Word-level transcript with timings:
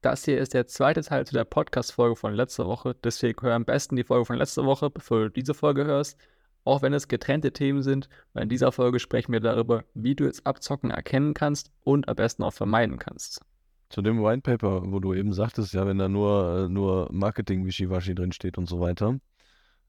Das 0.00 0.24
hier 0.24 0.38
ist 0.38 0.54
der 0.54 0.68
zweite 0.68 1.02
Teil 1.02 1.26
zu 1.26 1.34
der 1.34 1.44
Podcast-Folge 1.44 2.14
von 2.14 2.32
letzter 2.32 2.66
Woche. 2.66 2.94
Deswegen 3.02 3.42
hör 3.42 3.56
am 3.56 3.64
besten 3.64 3.96
die 3.96 4.04
Folge 4.04 4.26
von 4.26 4.36
letzter 4.36 4.64
Woche, 4.64 4.90
bevor 4.90 5.24
du 5.24 5.30
diese 5.30 5.54
Folge 5.54 5.86
hörst. 5.86 6.16
Auch 6.62 6.82
wenn 6.82 6.92
es 6.92 7.08
getrennte 7.08 7.52
Themen 7.52 7.82
sind, 7.82 8.08
weil 8.32 8.44
in 8.44 8.48
dieser 8.48 8.70
Folge 8.70 9.00
sprechen 9.00 9.32
wir 9.32 9.40
darüber, 9.40 9.82
wie 9.94 10.14
du 10.14 10.24
jetzt 10.24 10.46
Abzocken 10.46 10.92
erkennen 10.92 11.34
kannst 11.34 11.72
und 11.82 12.08
am 12.08 12.14
besten 12.14 12.44
auch 12.44 12.52
vermeiden 12.52 13.00
kannst. 13.00 13.40
Zu 13.88 14.00
dem 14.02 14.22
White 14.22 14.42
Paper, 14.42 14.82
wo 14.84 15.00
du 15.00 15.14
eben 15.14 15.32
sagtest, 15.32 15.74
ja, 15.74 15.84
wenn 15.84 15.98
da 15.98 16.08
nur, 16.08 16.66
äh, 16.66 16.68
nur 16.68 17.08
Marketing-Wischiwaschi 17.10 18.14
drinsteht 18.14 18.56
und 18.56 18.68
so 18.68 18.78
weiter, 18.78 19.18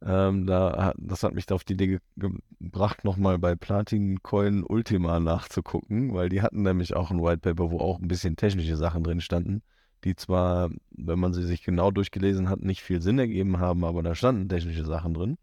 ähm, 0.03 0.47
da, 0.47 0.93
das 0.97 1.21
hat 1.21 1.35
mich 1.35 1.51
auf 1.51 1.63
die 1.63 1.73
Idee 1.73 1.99
ge 2.17 2.31
gebracht, 2.59 3.03
nochmal 3.03 3.37
bei 3.37 3.55
Platin 3.55 4.23
Coin 4.23 4.63
Ultima 4.63 5.19
nachzugucken, 5.19 6.15
weil 6.15 6.29
die 6.29 6.41
hatten 6.41 6.63
nämlich 6.63 6.95
auch 6.95 7.11
ein 7.11 7.21
White 7.21 7.41
Paper, 7.41 7.69
wo 7.69 7.79
auch 7.79 7.99
ein 7.99 8.07
bisschen 8.07 8.37
technische 8.37 8.75
Sachen 8.75 9.03
drin 9.03 9.21
standen, 9.21 9.61
die 10.03 10.15
zwar, 10.15 10.69
wenn 10.91 11.19
man 11.19 11.33
sie 11.33 11.43
sich 11.43 11.63
genau 11.63 11.91
durchgelesen 11.91 12.49
hat, 12.49 12.61
nicht 12.61 12.81
viel 12.81 13.01
Sinn 13.01 13.19
ergeben 13.19 13.59
haben, 13.59 13.83
aber 13.83 14.03
da 14.03 14.15
standen 14.15 14.49
technische 14.49 14.85
Sachen 14.85 15.13
drin. 15.13 15.37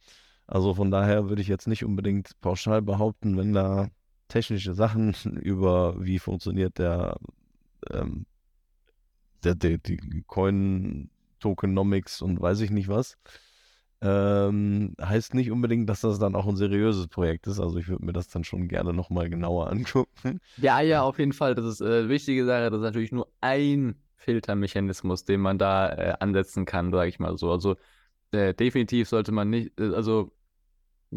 Also 0.47 0.75
von 0.75 0.91
daher 0.91 1.29
würde 1.29 1.43
ich 1.43 1.49
jetzt 1.49 1.67
nicht 1.67 1.85
unbedingt 1.85 2.41
pauschal 2.41 2.83
behaupten, 2.83 3.37
wenn 3.37 3.53
da 3.53 3.89
technische 4.29 4.75
Sachen 4.75 5.15
über 5.43 6.03
wie 6.05 6.19
funktioniert 6.19 6.79
der, 6.79 7.17
ähm, 7.91 8.27
der, 9.45 9.55
der 9.55 9.79
die 9.79 10.25
Coin 10.27 11.11
Tokenomics 11.41 12.23
und 12.23 12.41
weiß 12.41 12.61
ich 12.61 12.71
nicht 12.71 12.89
was, 12.89 13.19
ähm, 14.01 14.95
heißt 15.01 15.35
nicht 15.35 15.51
unbedingt, 15.51 15.89
dass 15.89 16.01
das 16.01 16.19
dann 16.19 16.35
auch 16.35 16.47
ein 16.47 16.57
seriöses 16.57 17.09
Projekt 17.09 17.47
ist. 17.47 17.61
Also 17.61 17.79
ich 17.79 17.89
würde 17.89 18.05
mir 18.05 18.13
das 18.13 18.29
dann 18.29 18.45
schon 18.45 18.69
gerne 18.69 18.93
nochmal 18.93 19.29
genauer 19.29 19.71
angucken. 19.71 20.41
Ja, 20.57 20.81
ja, 20.81 21.03
auf 21.03 21.19
jeden 21.19 21.33
Fall. 21.33 21.55
Das 21.55 21.65
ist 21.65 21.83
eine 21.83 21.99
äh, 21.99 22.09
wichtige 22.09 22.45
Sache. 22.45 22.71
Das 22.71 22.79
ist 22.79 22.85
natürlich 22.85 23.13
nur 23.13 23.29
ein 23.41 23.97
Filtermechanismus, 24.27 25.25
den 25.25 25.41
man 25.41 25.57
da 25.57 25.89
äh, 25.93 26.15
ansetzen 26.19 26.65
kann, 26.65 26.91
sage 26.91 27.09
ich 27.09 27.21
mal 27.21 27.39
so. 27.39 27.51
Also 27.53 27.77
äh, 28.33 28.53
definitiv 28.55 29.09
sollte 29.09 29.31
man 29.31 29.51
nicht, 29.51 29.79
äh, 29.81 29.95
also 29.95 30.33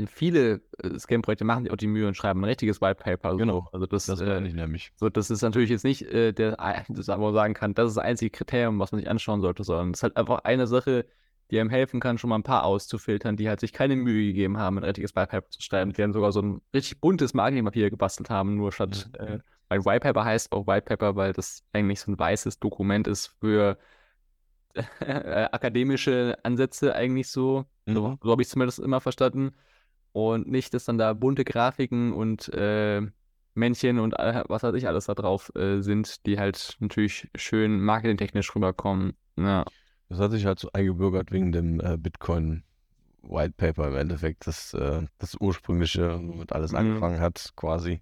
viele 0.06 0.62
äh, 0.84 1.00
Scam-Projekte 1.00 1.44
machen 1.44 1.64
sich 1.64 1.74
auch 1.74 1.78
die 1.78 1.88
Mühe 1.88 2.08
und 2.08 2.16
schreiben 2.16 2.42
ein 2.42 2.46
richtiges 2.46 2.82
White 2.82 3.04
Paper. 3.04 3.36
Genau. 3.36 3.68
Also 3.74 3.88
das, 3.88 4.06
das 4.06 4.22
äh, 4.22 4.42
ich 4.44 4.54
nämlich. 4.54 4.92
So, 4.96 5.10
das 5.10 5.32
ist 5.32 5.42
natürlich 5.42 5.72
jetzt 5.72 5.84
nicht 5.84 6.04
äh, 6.04 6.34
der, 6.34 6.56
das 6.90 7.08
man 7.08 7.34
sagen 7.34 7.56
kann, 7.56 7.74
das 7.74 7.90
ist 7.90 7.98
das 7.98 8.06
einzige 8.06 8.30
Kriterium, 8.30 8.78
was 8.80 8.92
man 8.92 9.02
sich 9.02 9.10
anschauen 9.10 9.42
sollte, 9.42 9.64
sondern 9.64 9.92
es 9.92 10.00
ist 10.00 10.04
halt 10.04 10.18
einfach 10.18 10.44
eine 10.44 10.68
Sache, 10.68 11.06
die 11.50 11.60
einem 11.60 11.72
helfen 11.72 12.00
kann, 12.00 12.20
schon 12.20 12.30
mal 12.30 12.38
ein 12.38 12.44
paar 12.44 12.64
auszufiltern, 12.64 13.36
die 13.36 13.50
halt 13.50 13.60
sich 13.60 13.74
keine 13.74 13.96
Mühe 13.96 14.28
gegeben 14.28 14.60
haben, 14.60 14.78
ein 14.78 14.84
richtiges 14.84 15.16
White 15.16 15.32
Paper 15.32 15.50
zu 15.50 15.64
schreiben. 15.64 15.92
Die 15.94 16.02
dann 16.02 16.14
sogar 16.14 16.32
so 16.32 16.44
ein 16.44 16.62
richtig 16.76 17.02
buntes 17.02 17.34
Marketingpapier 17.34 17.90
gebastelt 17.90 18.30
haben, 18.30 18.56
nur 18.56 18.72
statt, 18.72 19.10
mhm. 19.20 19.26
äh, 19.26 19.40
weil 19.70 19.86
White 19.86 20.02
Paper 20.02 20.26
heißt 20.26 20.52
auch 20.52 20.68
White 20.68 20.86
Paper, 20.86 21.16
weil 21.16 21.34
das 21.34 21.64
eigentlich 21.74 22.02
so 22.02 22.12
ein 22.12 22.20
weißes 22.20 22.60
Dokument 22.60 23.08
ist 23.08 23.28
für 23.40 23.78
äh, 25.00 25.48
akademische 25.52 26.38
Ansätze 26.44 26.96
eigentlich 26.96 27.30
so. 27.30 27.66
Mhm. 27.86 27.94
So, 27.94 28.18
so 28.22 28.32
habe 28.32 28.42
ich 28.42 28.50
zumindest 28.50 28.80
immer 28.80 29.00
verstanden. 29.00 29.52
Und 30.12 30.48
nicht, 30.48 30.74
dass 30.74 30.86
dann 30.86 30.98
da 30.98 31.14
bunte 31.14 31.46
Grafiken 31.46 32.14
und 32.14 32.50
äh, 32.54 33.02
Männchen 33.54 34.00
und 34.00 34.14
was 34.14 34.64
weiß 34.64 34.74
ich 34.76 34.88
alles 34.88 35.06
da 35.06 35.14
drauf 35.14 35.52
äh, 35.56 35.82
sind, 35.82 36.26
die 36.26 36.40
halt 36.40 36.78
natürlich 36.80 37.30
schön 37.36 37.80
marketingtechnisch 37.82 38.56
rüberkommen. 38.56 39.14
Ja. 39.38 39.66
Das 40.08 40.20
hat 40.20 40.32
sich 40.32 40.46
halt 40.46 40.60
so 40.60 40.70
eingebürgert 40.74 41.32
wegen 41.32 41.52
dem 41.52 41.80
äh, 41.80 41.98
Bitcoin 41.98 42.64
White 43.22 43.54
Paper 43.58 43.90
im 43.90 43.96
Endeffekt, 43.96 44.48
das, 44.48 44.74
äh, 44.74 45.06
das 45.20 45.36
ursprüngliche, 45.40 46.20
womit 46.20 46.54
alles 46.54 46.72
mhm. 46.72 46.78
angefangen 46.78 47.20
hat, 47.20 47.54
quasi. 47.56 48.02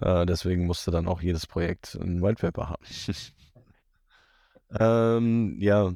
Äh, 0.00 0.26
deswegen 0.26 0.66
musste 0.66 0.90
dann 0.90 1.06
auch 1.06 1.20
jedes 1.20 1.46
Projekt 1.46 1.94
ein 2.00 2.22
White 2.22 2.40
Paper 2.40 2.70
haben. 2.70 2.84
ähm, 4.78 5.56
ja, 5.60 5.92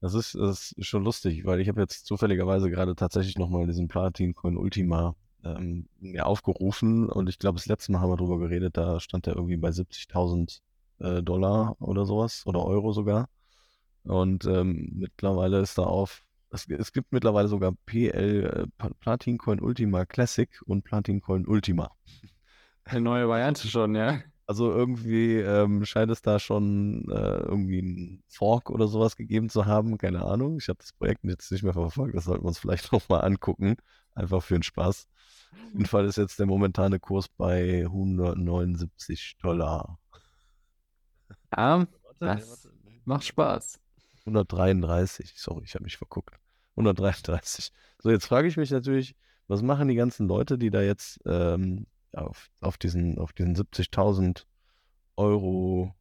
das 0.00 0.14
ist, 0.14 0.34
das 0.34 0.72
ist 0.72 0.86
schon 0.86 1.04
lustig, 1.04 1.44
weil 1.44 1.60
ich 1.60 1.68
habe 1.68 1.80
jetzt 1.80 2.06
zufälligerweise 2.06 2.70
gerade 2.70 2.94
tatsächlich 2.96 3.38
nochmal 3.38 3.66
diesen 3.66 3.88
Platin 3.88 4.34
Coin 4.34 4.56
Ultima 4.56 5.14
ähm, 5.44 5.88
aufgerufen 6.20 7.08
und 7.08 7.28
ich 7.28 7.38
glaube, 7.38 7.56
das 7.56 7.66
letzte 7.66 7.92
Mal 7.92 8.00
haben 8.00 8.10
wir 8.10 8.16
drüber 8.16 8.38
geredet, 8.38 8.76
da 8.76 9.00
stand 9.00 9.26
der 9.26 9.36
irgendwie 9.36 9.56
bei 9.56 9.68
70.000 9.68 10.60
äh, 10.98 11.22
Dollar 11.22 11.76
oder 11.80 12.04
sowas 12.04 12.42
oder 12.46 12.64
Euro 12.64 12.92
sogar. 12.92 13.28
Und 14.04 14.44
ähm, 14.44 14.92
mittlerweile 14.94 15.60
ist 15.60 15.78
da 15.78 15.82
auf, 15.82 16.24
es, 16.50 16.68
es, 16.68 16.92
gibt 16.92 17.12
mittlerweile 17.12 17.48
sogar 17.48 17.72
PL 17.86 18.68
äh, 18.80 18.88
Platin 19.00 19.38
Coin 19.38 19.60
Ultima 19.60 20.04
Classic 20.04 20.48
und 20.64 20.84
Platin 20.84 21.20
Coin 21.20 21.46
Ultima. 21.46 21.90
Eine 22.86 23.00
neue 23.00 23.28
Variante 23.28 23.66
schon, 23.68 23.94
ja. 23.94 24.20
Also 24.46 24.70
irgendwie 24.70 25.38
ähm, 25.38 25.84
scheint 25.84 26.10
es 26.10 26.22
da 26.22 26.38
schon 26.38 27.10
äh, 27.10 27.40
irgendwie 27.40 27.80
einen 27.80 28.22
Fork 28.28 28.70
oder 28.70 28.86
sowas 28.86 29.16
gegeben 29.16 29.48
zu 29.48 29.66
haben. 29.66 29.98
Keine 29.98 30.24
Ahnung. 30.24 30.58
Ich 30.58 30.68
habe 30.68 30.78
das 30.78 30.92
Projekt 30.92 31.24
jetzt 31.24 31.50
nicht 31.50 31.64
mehr 31.64 31.72
verfolgt. 31.72 32.14
Das 32.16 32.24
sollten 32.24 32.44
wir 32.44 32.48
uns 32.48 32.60
vielleicht 32.60 32.92
nochmal 32.92 33.24
angucken. 33.24 33.76
Einfach 34.14 34.42
für 34.42 34.54
den 34.54 34.62
Spaß. 34.62 35.08
Auf 35.52 35.72
jeden 35.72 35.86
Fall 35.86 36.04
ist 36.06 36.16
jetzt 36.16 36.38
der 36.38 36.46
momentane 36.46 37.00
Kurs 37.00 37.28
bei 37.28 37.82
179 37.86 39.36
Dollar. 39.42 39.98
Ja, 41.56 41.86
das 42.20 42.68
macht 43.04 43.24
Spaß. 43.24 43.80
133, 44.20 45.34
sorry, 45.36 45.64
ich 45.64 45.74
habe 45.74 45.84
mich 45.84 45.96
verguckt. 45.96 46.34
133. 46.76 47.72
So, 48.00 48.10
jetzt 48.10 48.26
frage 48.26 48.48
ich 48.48 48.56
mich 48.56 48.70
natürlich, 48.70 49.16
was 49.48 49.62
machen 49.62 49.88
die 49.88 49.94
ganzen 49.94 50.28
Leute, 50.28 50.56
die 50.56 50.70
da 50.70 50.82
jetzt 50.82 51.20
ähm, 51.26 51.86
auf, 52.16 52.48
auf 52.60 52.78
diesen, 52.78 53.18
auf 53.18 53.32
diesen 53.32 53.54
70.000 53.54 54.44
Euro 55.16 55.94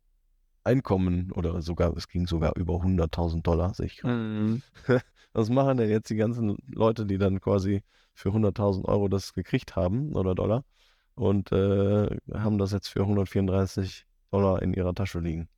Einkommen 0.65 1.31
oder 1.33 1.61
sogar, 1.61 1.95
es 1.95 2.07
ging 2.07 2.25
sogar 2.25 2.55
über 2.55 2.73
100.000 2.73 3.43
Dollar, 3.43 3.75
sehe 3.75 3.85
ich 3.85 3.97
gerade. 3.97 4.15
Mhm. 4.15 4.61
Was 5.33 5.49
machen 5.49 5.77
denn 5.77 5.89
jetzt 5.89 6.09
die 6.09 6.15
ganzen 6.15 6.57
Leute, 6.67 7.05
die 7.05 7.19
dann 7.19 7.39
quasi 7.39 7.83
für 8.15 8.29
100.000 8.29 8.85
Euro 8.85 9.07
das 9.07 9.33
gekriegt 9.33 9.75
haben 9.75 10.15
oder 10.15 10.33
Dollar 10.33 10.65
und 11.13 11.51
äh, 11.51 12.17
haben 12.33 12.57
das 12.57 12.71
jetzt 12.71 12.87
für 12.87 13.01
134 13.01 14.07
Dollar 14.31 14.63
in 14.63 14.73
ihrer 14.73 14.95
Tasche 14.95 15.19
liegen? 15.19 15.49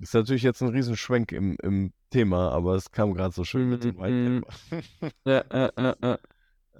Ist 0.00 0.14
natürlich 0.14 0.42
jetzt 0.42 0.62
ein 0.62 0.70
Riesenschwenk 0.70 1.30
im, 1.30 1.56
im 1.62 1.92
Thema, 2.10 2.50
aber 2.50 2.74
es 2.74 2.90
kam 2.90 3.14
gerade 3.14 3.32
so 3.32 3.44
schön 3.44 3.68
mit 3.68 3.84
dem 3.84 3.98
White 3.98 4.12
mhm. 4.12 4.44
Ja, 5.24 5.44
ja, 5.52 5.70
ja, 5.78 6.18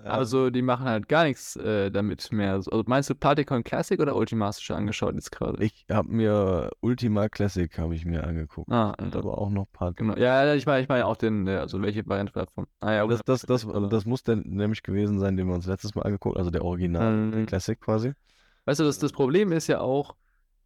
ja. 0.05 0.11
Also 0.11 0.51
die 0.51 0.63
machen 0.63 0.87
halt 0.87 1.09
gar 1.09 1.25
nichts 1.25 1.55
äh, 1.57 1.91
damit 1.91 2.33
mehr. 2.33 2.55
Also 2.55 2.83
meinst 2.87 3.11
du 3.11 3.15
Partycon 3.15 3.63
Classic 3.63 4.01
oder 4.01 4.17
Ultima 4.17 4.47
hast 4.47 4.61
du 4.61 4.65
schon 4.65 4.77
angeschaut 4.77 5.15
jetzt 5.15 5.31
gerade? 5.31 5.63
Ich 5.63 5.87
habe 5.91 6.09
mir 6.09 6.71
Ultima 6.81 7.29
Classic 7.29 7.77
habe 7.79 7.95
ich 7.95 8.05
mir 8.05 8.25
angeguckt. 8.25 8.71
Ah, 8.73 8.95
und 9.01 9.15
aber 9.15 9.39
auch 9.39 9.51
noch 9.51 9.67
Party. 9.73 9.97
Genau. 9.99 10.17
Ja, 10.17 10.55
ich 10.55 10.67
meine, 10.67 10.83
ich 10.83 10.89
meine 10.89 11.07
auch 11.07 11.17
den, 11.17 11.49
also 11.49 11.81
welche 11.83 12.07
Variante 12.07 12.33
davon. 12.33 12.67
Ah, 12.81 12.93
ja, 12.93 13.07
das, 13.07 13.21
das, 13.25 13.43
das, 13.43 13.67
das, 13.67 13.89
das 13.91 14.05
muss 14.05 14.25
denn 14.25 14.43
nämlich 14.45 14.83
gewesen 14.83 15.21
sein, 15.21 15.37
den 15.37 15.47
wir 15.47 15.55
uns 15.55 15.67
letztes 15.67 15.95
Mal 15.95 16.03
angeguckt, 16.03 16.37
also 16.37 16.51
der 16.51 16.65
Original 16.65 17.13
mhm. 17.13 17.47
Classic 17.47 17.81
quasi. 17.81 18.13
Weißt 18.65 18.81
du, 18.81 18.85
das, 18.85 18.99
das 18.99 19.13
Problem 19.13 19.53
ist 19.53 19.69
ja 19.69 19.81
auch, 19.81 20.17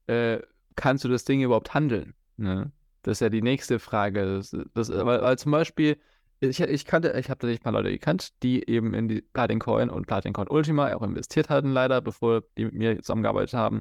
äh, 0.06 0.38
kannst 0.76 1.04
du 1.04 1.08
das 1.08 1.24
Ding 1.24 1.42
überhaupt 1.42 1.74
handeln? 1.74 2.14
Ne? 2.36 2.70
Das 3.02 3.18
ist 3.18 3.20
ja 3.20 3.28
die 3.28 3.42
nächste 3.42 3.78
Frage. 3.78 4.36
Das, 4.36 4.56
das, 4.74 4.90
weil, 4.90 5.22
weil 5.22 5.38
zum 5.38 5.52
Beispiel, 5.52 5.98
ich, 6.40 6.60
ich 6.60 6.84
kannte, 6.84 7.08
ich 7.18 7.30
habe 7.30 7.38
tatsächlich 7.38 7.60
ein 7.60 7.64
paar 7.64 7.72
Leute 7.72 7.90
gekannt, 7.90 8.30
die 8.42 8.68
eben 8.68 8.94
in 8.94 9.08
die 9.08 9.22
Platin 9.22 9.58
Coin 9.58 9.90
und 9.90 10.06
Platin 10.06 10.32
Coin 10.32 10.48
Ultima 10.48 10.92
auch 10.92 11.02
investiert 11.02 11.48
hatten, 11.48 11.72
leider, 11.72 12.00
bevor 12.00 12.42
die 12.56 12.66
mit 12.66 12.74
mir 12.74 12.98
zusammengearbeitet 13.00 13.54
haben. 13.54 13.80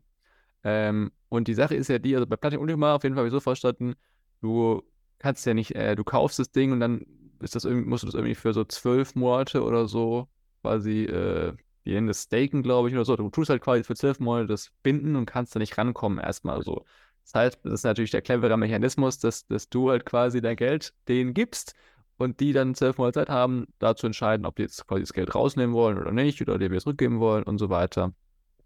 Ähm, 0.63 1.11
und 1.29 1.47
die 1.47 1.53
Sache 1.53 1.75
ist 1.75 1.89
ja 1.89 1.99
die, 1.99 2.15
also 2.15 2.27
bei 2.27 2.37
Platin 2.37 2.59
Ultima 2.59 2.95
auf 2.95 3.03
jeden 3.03 3.15
Fall 3.15 3.23
habe 3.23 3.31
so 3.31 3.39
verstanden, 3.39 3.95
du 4.41 4.83
kannst 5.19 5.45
ja 5.45 5.53
nicht, 5.53 5.75
äh, 5.75 5.95
du 5.95 6.03
kaufst 6.03 6.39
das 6.39 6.51
Ding 6.51 6.71
und 6.71 6.79
dann 6.79 7.05
ist 7.41 7.55
das 7.55 7.65
irgendwie, 7.65 7.87
musst 7.89 8.03
du 8.03 8.07
das 8.07 8.15
irgendwie 8.15 8.35
für 8.35 8.53
so 8.53 8.63
zwölf 8.63 9.15
Monate 9.15 9.63
oder 9.63 9.87
so 9.87 10.27
quasi, 10.61 11.03
äh, 11.03 11.53
die 11.85 11.93
nennen 11.93 12.07
das 12.07 12.23
Staken, 12.23 12.63
glaube 12.63 12.89
ich, 12.89 12.95
oder 12.95 13.05
so. 13.05 13.15
Du 13.15 13.29
tust 13.29 13.49
halt 13.49 13.61
quasi 13.61 13.83
für 13.83 13.95
zwölf 13.95 14.19
Monate 14.19 14.47
das 14.47 14.71
binden 14.81 15.15
und 15.15 15.25
kannst 15.25 15.55
da 15.55 15.59
nicht 15.59 15.77
rankommen 15.77 16.19
erstmal 16.19 16.63
so. 16.63 16.85
Das 17.23 17.33
heißt, 17.33 17.59
das 17.63 17.73
ist 17.73 17.83
natürlich 17.83 18.11
der 18.11 18.21
clevere 18.21 18.57
Mechanismus, 18.57 19.19
dass, 19.19 19.45
dass 19.47 19.69
du 19.69 19.89
halt 19.89 20.05
quasi 20.05 20.41
dein 20.41 20.55
Geld 20.55 20.93
denen 21.07 21.33
gibst 21.33 21.75
und 22.17 22.39
die 22.39 22.53
dann 22.53 22.75
zwölf 22.75 22.97
Monate 22.97 23.19
Zeit 23.21 23.29
haben, 23.29 23.67
da 23.79 23.95
zu 23.95 24.07
entscheiden, 24.07 24.45
ob 24.45 24.55
die 24.55 24.63
jetzt 24.63 24.87
quasi 24.87 25.01
das 25.01 25.13
Geld 25.13 25.35
rausnehmen 25.35 25.75
wollen 25.75 25.97
oder 25.97 26.11
nicht 26.11 26.41
oder 26.41 26.57
dir 26.57 26.71
wieder 26.71 26.81
zurückgeben 26.81 27.19
wollen 27.19 27.43
und 27.43 27.57
so 27.57 27.69
weiter. 27.69 28.13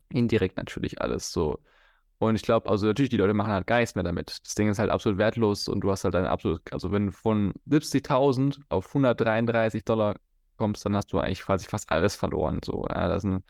Indirekt 0.09 0.57
natürlich 0.57 1.01
alles 1.01 1.31
so. 1.31 1.59
Und 2.19 2.35
ich 2.35 2.41
glaube, 2.41 2.69
also 2.69 2.85
natürlich, 2.85 3.09
die 3.09 3.17
Leute 3.17 3.33
machen 3.33 3.53
halt 3.53 3.65
gar 3.65 3.79
nichts 3.79 3.95
mehr 3.95 4.03
damit. 4.03 4.39
Das 4.43 4.53
Ding 4.53 4.67
ist 4.69 4.77
halt 4.77 4.89
absolut 4.89 5.17
wertlos 5.17 5.67
und 5.69 5.81
du 5.81 5.89
hast 5.89 6.03
halt 6.03 6.15
eine 6.15 6.29
absolut, 6.29 6.61
also 6.73 6.91
wenn 6.91 7.07
du 7.07 7.11
von 7.13 7.53
70.000 7.65 8.59
auf 8.67 8.87
133 8.87 9.85
Dollar 9.85 10.15
kommst, 10.57 10.85
dann 10.85 10.95
hast 10.95 11.13
du 11.13 11.19
eigentlich 11.19 11.41
quasi 11.41 11.65
fast 11.65 11.89
alles 11.89 12.15
verloren. 12.15 12.59
So, 12.63 12.85
ja, 12.89 13.07
das 13.07 13.21
sind 13.21 13.43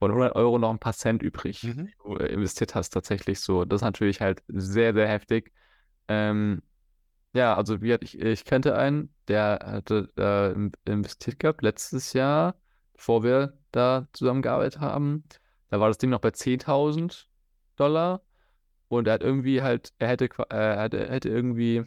von 0.00 0.10
100 0.10 0.34
Euro 0.34 0.58
noch 0.58 0.70
ein 0.70 0.80
paar 0.80 0.92
Cent 0.92 1.22
übrig, 1.22 1.62
mhm. 1.62 1.86
die 1.86 1.94
du 2.02 2.16
investiert 2.16 2.74
hast, 2.74 2.90
tatsächlich 2.90 3.38
so. 3.40 3.64
Das 3.64 3.78
ist 3.78 3.84
natürlich 3.84 4.20
halt 4.20 4.42
sehr, 4.48 4.92
sehr 4.92 5.06
heftig. 5.06 5.52
Ähm, 6.08 6.62
ja, 7.32 7.54
also 7.54 7.80
wie 7.80 7.92
ich, 8.00 8.18
ich 8.18 8.44
kannte 8.44 8.76
einen, 8.76 9.14
der 9.28 9.60
hatte 9.62 10.08
äh, 10.16 10.90
investiert 10.90 11.38
gehabt 11.38 11.62
letztes 11.62 12.12
Jahr, 12.12 12.56
bevor 12.94 13.22
wir 13.22 13.58
da 13.72 14.08
zusammengearbeitet 14.12 14.80
haben. 14.80 15.24
Da 15.68 15.80
war 15.80 15.88
das 15.88 15.98
Ding 15.98 16.10
noch 16.10 16.20
bei 16.20 16.30
10.000 16.30 17.26
Dollar 17.76 18.22
und 18.88 19.06
er 19.06 19.14
hat 19.14 19.22
irgendwie 19.22 19.62
halt, 19.62 19.92
er 19.98 20.08
hätte, 20.08 20.26
äh, 20.26 20.56
er 20.56 20.82
hätte, 20.82 21.08
hätte 21.08 21.28
irgendwie 21.28 21.84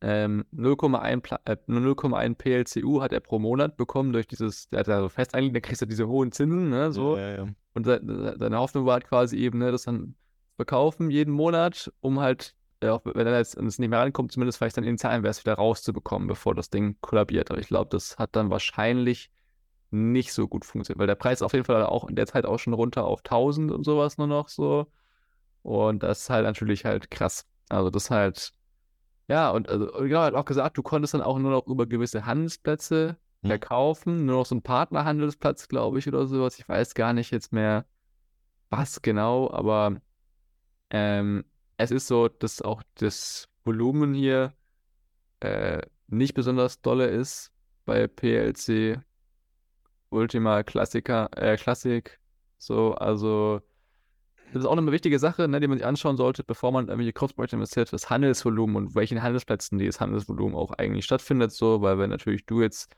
ähm, 0.00 0.44
0,1 0.54 1.38
äh, 1.44 1.56
0,1 1.66 2.34
PLCU 2.36 3.02
hat 3.02 3.12
er 3.12 3.20
pro 3.20 3.38
Monat 3.38 3.76
bekommen 3.76 4.12
durch 4.12 4.26
dieses, 4.26 4.68
der 4.68 4.80
hat 4.80 4.88
da 4.88 5.00
so 5.00 5.08
fest 5.08 5.34
eigentlich, 5.34 5.52
dann 5.52 5.62
kriegst 5.62 5.82
du 5.82 5.86
diese 5.86 6.06
hohen 6.08 6.32
Zinsen, 6.32 6.70
ne, 6.70 6.92
so. 6.92 7.16
Ja, 7.16 7.30
ja, 7.30 7.36
ja. 7.44 7.48
Und 7.74 7.84
seine 7.84 8.58
Hoffnung 8.58 8.86
war 8.86 8.94
halt 8.94 9.06
quasi 9.06 9.36
eben, 9.36 9.58
ne, 9.58 9.70
das 9.70 9.82
dann 9.84 10.14
verkaufen 10.56 11.10
jeden 11.10 11.32
Monat, 11.32 11.92
um 12.00 12.20
halt, 12.20 12.54
auch 12.84 13.02
wenn 13.04 13.26
er 13.26 13.38
jetzt 13.38 13.60
nicht 13.60 13.78
mehr 13.78 13.98
rankommt, 13.98 14.32
zumindest 14.32 14.58
vielleicht 14.58 14.76
dann 14.76 14.84
in 14.84 14.92
den 14.92 14.98
Zahlenwert 14.98 15.40
wieder 15.40 15.54
rauszubekommen, 15.54 16.28
bevor 16.28 16.54
das 16.54 16.70
Ding 16.70 16.96
kollabiert. 17.00 17.50
Aber 17.50 17.60
ich 17.60 17.68
glaube, 17.68 17.88
das 17.90 18.18
hat 18.18 18.36
dann 18.36 18.50
wahrscheinlich 18.50 19.30
nicht 19.90 20.32
so 20.32 20.48
gut 20.48 20.64
funktioniert, 20.64 20.98
weil 20.98 21.06
der 21.06 21.14
Preis 21.14 21.42
auf 21.42 21.52
jeden 21.52 21.64
Fall 21.64 21.84
auch 21.84 22.08
in 22.08 22.16
der 22.16 22.26
Zeit 22.26 22.44
auch 22.46 22.58
schon 22.58 22.74
runter 22.74 23.04
auf 23.04 23.22
1000 23.22 23.72
und 23.72 23.84
sowas 23.84 24.18
nur 24.18 24.26
noch 24.26 24.48
so. 24.48 24.86
Und 25.62 26.02
das 26.02 26.20
ist 26.22 26.30
halt 26.30 26.44
natürlich 26.44 26.84
halt 26.84 27.10
krass. 27.10 27.46
Also 27.68 27.90
das 27.90 28.10
halt 28.10 28.52
ja, 29.28 29.50
und 29.50 29.68
also, 29.68 29.86
genau, 29.98 30.20
hat 30.20 30.34
auch 30.34 30.46
gesagt, 30.46 30.78
du 30.78 30.82
konntest 30.82 31.12
dann 31.12 31.20
auch 31.20 31.38
nur 31.38 31.50
noch 31.50 31.66
über 31.66 31.86
gewisse 31.86 32.24
Handelsplätze 32.24 33.18
Hm. 33.42 33.50
verkaufen, 33.50 34.26
nur 34.26 34.38
noch 34.38 34.46
so 34.46 34.56
ein 34.56 34.62
Partnerhandelsplatz, 34.62 35.68
glaube 35.68 35.98
ich, 35.98 36.08
oder 36.08 36.26
sowas. 36.26 36.58
Ich 36.58 36.68
weiß 36.68 36.94
gar 36.94 37.12
nicht 37.12 37.30
jetzt 37.30 37.52
mehr, 37.52 37.84
was 38.70 39.00
genau, 39.00 39.50
aber 39.50 40.00
ähm, 40.90 41.44
es 41.78 41.90
ist 41.90 42.08
so, 42.08 42.28
dass 42.28 42.60
auch 42.60 42.82
das 42.96 43.48
Volumen 43.64 44.12
hier 44.12 44.52
äh, 45.40 45.80
nicht 46.08 46.34
besonders 46.34 46.82
dolle 46.82 47.06
ist 47.06 47.52
bei 47.86 48.06
PLC 48.06 49.00
Ultima 50.10 50.62
Classica, 50.62 51.28
äh, 51.36 51.56
Classic. 51.56 52.18
So, 52.58 52.94
also 52.94 53.60
das 54.52 54.62
ist 54.62 54.66
auch 54.66 54.76
eine 54.76 54.90
wichtige 54.90 55.18
Sache, 55.18 55.46
ne, 55.46 55.60
die 55.60 55.68
man 55.68 55.78
sich 55.78 55.86
anschauen 55.86 56.16
sollte, 56.16 56.42
bevor 56.42 56.72
man 56.72 56.88
irgendwelche 56.88 57.12
Kurzprojekte 57.12 57.56
investiert, 57.56 57.92
das 57.92 58.10
Handelsvolumen 58.10 58.76
und 58.76 58.94
welchen 58.94 59.22
Handelsplätzen 59.22 59.78
dieses 59.78 60.00
Handelsvolumen 60.00 60.56
auch 60.56 60.72
eigentlich 60.72 61.04
stattfindet, 61.04 61.52
so, 61.52 61.82
weil 61.82 61.98
wenn 61.98 62.10
natürlich 62.10 62.46
du 62.46 62.62
jetzt, 62.62 62.90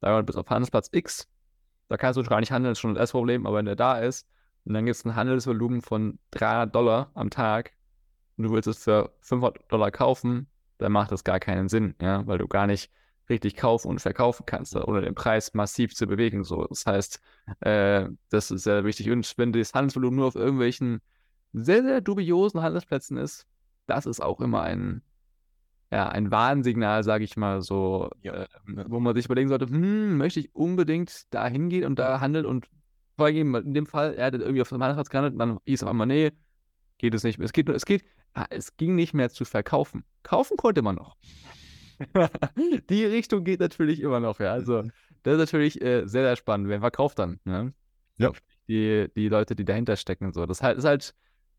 sagen 0.00 0.16
wir 0.16 0.22
bist 0.22 0.38
auf 0.38 0.48
Handelsplatz 0.48 0.88
X, 0.92 1.28
da 1.88 1.98
kannst 1.98 2.16
du 2.18 2.22
gar 2.24 2.40
nicht 2.40 2.50
handeln, 2.50 2.72
ist 2.72 2.80
schon 2.80 2.94
das 2.94 3.12
Problem, 3.12 3.46
aber 3.46 3.58
wenn 3.58 3.66
der 3.66 3.76
da 3.76 3.98
ist 3.98 4.26
und 4.64 4.72
dann 4.74 4.86
gibt 4.86 4.96
es 4.96 5.04
ein 5.04 5.14
Handelsvolumen 5.14 5.82
von 5.82 6.18
300 6.32 6.74
Dollar 6.74 7.10
am 7.14 7.28
Tag 7.28 7.72
und 8.36 8.44
du 8.44 8.50
willst 8.50 8.68
es 8.68 8.82
für 8.84 9.12
500 9.20 9.70
Dollar 9.72 9.90
kaufen, 9.90 10.48
dann 10.78 10.92
macht 10.92 11.12
das 11.12 11.24
gar 11.24 11.40
keinen 11.40 11.68
Sinn, 11.68 11.94
ja, 12.00 12.26
weil 12.26 12.38
du 12.38 12.48
gar 12.48 12.66
nicht 12.66 12.90
richtig 13.28 13.56
kaufen 13.56 13.88
und 13.88 14.00
verkaufen 14.00 14.44
kannst, 14.44 14.76
ohne 14.76 15.00
den 15.00 15.14
Preis 15.14 15.54
massiv 15.54 15.94
zu 15.94 16.06
bewegen. 16.06 16.44
So. 16.44 16.64
Das 16.66 16.84
heißt, 16.84 17.20
äh, 17.60 18.08
das 18.28 18.50
ist 18.50 18.64
sehr 18.64 18.84
wichtig. 18.84 19.10
Und 19.10 19.32
wenn 19.38 19.52
das 19.52 19.72
Handelsvolumen 19.72 20.16
nur 20.18 20.26
auf 20.28 20.34
irgendwelchen 20.34 21.00
sehr, 21.52 21.82
sehr 21.82 22.00
dubiosen 22.00 22.60
Handelsplätzen 22.60 23.16
ist, 23.16 23.46
das 23.86 24.04
ist 24.06 24.20
auch 24.20 24.40
immer 24.40 24.62
ein, 24.62 25.02
ja, 25.90 26.08
ein 26.08 26.30
Warnsignal, 26.30 27.04
sage 27.04 27.24
ich 27.24 27.36
mal 27.36 27.62
so, 27.62 28.10
Ja. 28.22 28.34
äh, 28.42 28.48
wo 28.66 29.00
man 29.00 29.14
sich 29.14 29.26
überlegen 29.26 29.48
sollte, 29.48 29.66
hm, 29.66 30.16
möchte 30.18 30.40
ich 30.40 30.54
unbedingt 30.54 31.32
da 31.32 31.46
hingehen 31.46 31.84
und 31.84 31.98
da 31.98 32.20
handeln 32.20 32.46
und 32.46 32.68
vorgeben, 33.16 33.54
in 33.54 33.74
dem 33.74 33.86
Fall, 33.86 34.14
er 34.14 34.26
hat 34.26 34.34
irgendwie 34.34 34.60
auf 34.60 34.68
dem 34.68 34.82
Handelsplatz 34.82 35.08
gehandelt 35.08 35.34
und 35.34 35.38
dann 35.38 35.58
hieß 35.66 35.82
auf 35.84 35.88
einmal, 35.90 36.08
nee, 36.08 36.32
geht 36.98 37.14
es 37.14 37.22
nicht 37.22 37.38
mehr. 37.38 37.44
Es 37.46 37.52
geht, 37.52 37.68
nur- 37.68 37.76
es 37.76 37.86
geht, 37.86 38.04
es 38.50 38.76
ging 38.76 38.94
nicht 38.94 39.14
mehr 39.14 39.30
zu 39.30 39.44
verkaufen. 39.44 40.04
Kaufen 40.22 40.56
konnte 40.56 40.82
man 40.82 40.96
noch. 40.96 41.16
Die 42.90 43.04
Richtung 43.04 43.44
geht 43.44 43.60
natürlich 43.60 44.00
immer 44.00 44.20
noch, 44.20 44.40
ja. 44.40 44.52
Also, 44.52 44.82
das 45.22 45.34
ist 45.34 45.38
natürlich 45.38 45.80
äh, 45.80 46.06
sehr, 46.06 46.24
sehr 46.24 46.36
spannend. 46.36 46.68
Wer 46.68 46.80
verkauft 46.80 47.18
dann? 47.18 47.40
Ne? 47.44 47.72
Ja. 48.18 48.32
Die, 48.68 49.08
die 49.14 49.28
Leute, 49.28 49.54
die 49.54 49.64
dahinter 49.64 49.96
stecken 49.96 50.26
und 50.26 50.34
so. 50.34 50.46
Das 50.46 50.62
halt, 50.62 50.78
ist 50.78 50.84
halt, 50.84 51.14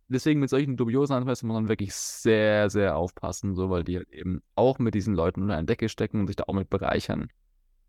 deswegen 0.08 0.40
mit 0.40 0.50
solchen 0.50 0.78
dubiosen 0.78 1.16
Anweisungen 1.16 1.54
muss 1.54 1.62
man 1.62 1.70
wirklich 1.70 1.94
sehr, 1.94 2.70
sehr 2.70 2.98
aufpassen, 2.98 3.56
so, 3.56 3.70
weil 3.70 3.84
die 3.84 3.98
halt 3.98 4.10
eben 4.12 4.42
auch 4.56 4.80
mit 4.80 4.94
diesen 4.94 5.16
Leuten 5.16 5.42
unter 5.42 5.56
einer 5.56 5.66
Decke 5.66 5.90
stecken 5.90 6.20
und 6.20 6.28
sich 6.28 6.36
da 6.36 6.46
auch 6.48 6.54
mit 6.54 6.70
bereichern. 6.70 7.30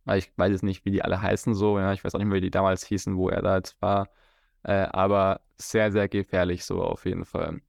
Weil 0.04 0.18
ich 0.18 0.32
weiß 0.36 0.52
jetzt 0.52 0.62
nicht, 0.62 0.84
wie 0.84 0.92
die 0.92 1.02
alle 1.02 1.20
heißen, 1.20 1.54
so, 1.54 1.78
ja. 1.78 1.92
Ich 1.92 2.04
weiß 2.04 2.14
auch 2.14 2.18
nicht 2.18 2.28
mehr, 2.28 2.36
wie 2.36 2.42
die 2.42 2.50
damals 2.50 2.86
hießen, 2.86 3.16
wo 3.16 3.28
er 3.28 3.42
da 3.42 3.56
jetzt 3.56 3.80
war. 3.82 4.08
Äh, 4.62 4.86
aber 4.90 5.40
sehr, 5.56 5.92
sehr 5.92 6.08
gefährlich, 6.08 6.64
so 6.64 6.82
auf 6.82 7.04
jeden 7.06 7.24
Fall. 7.24 7.60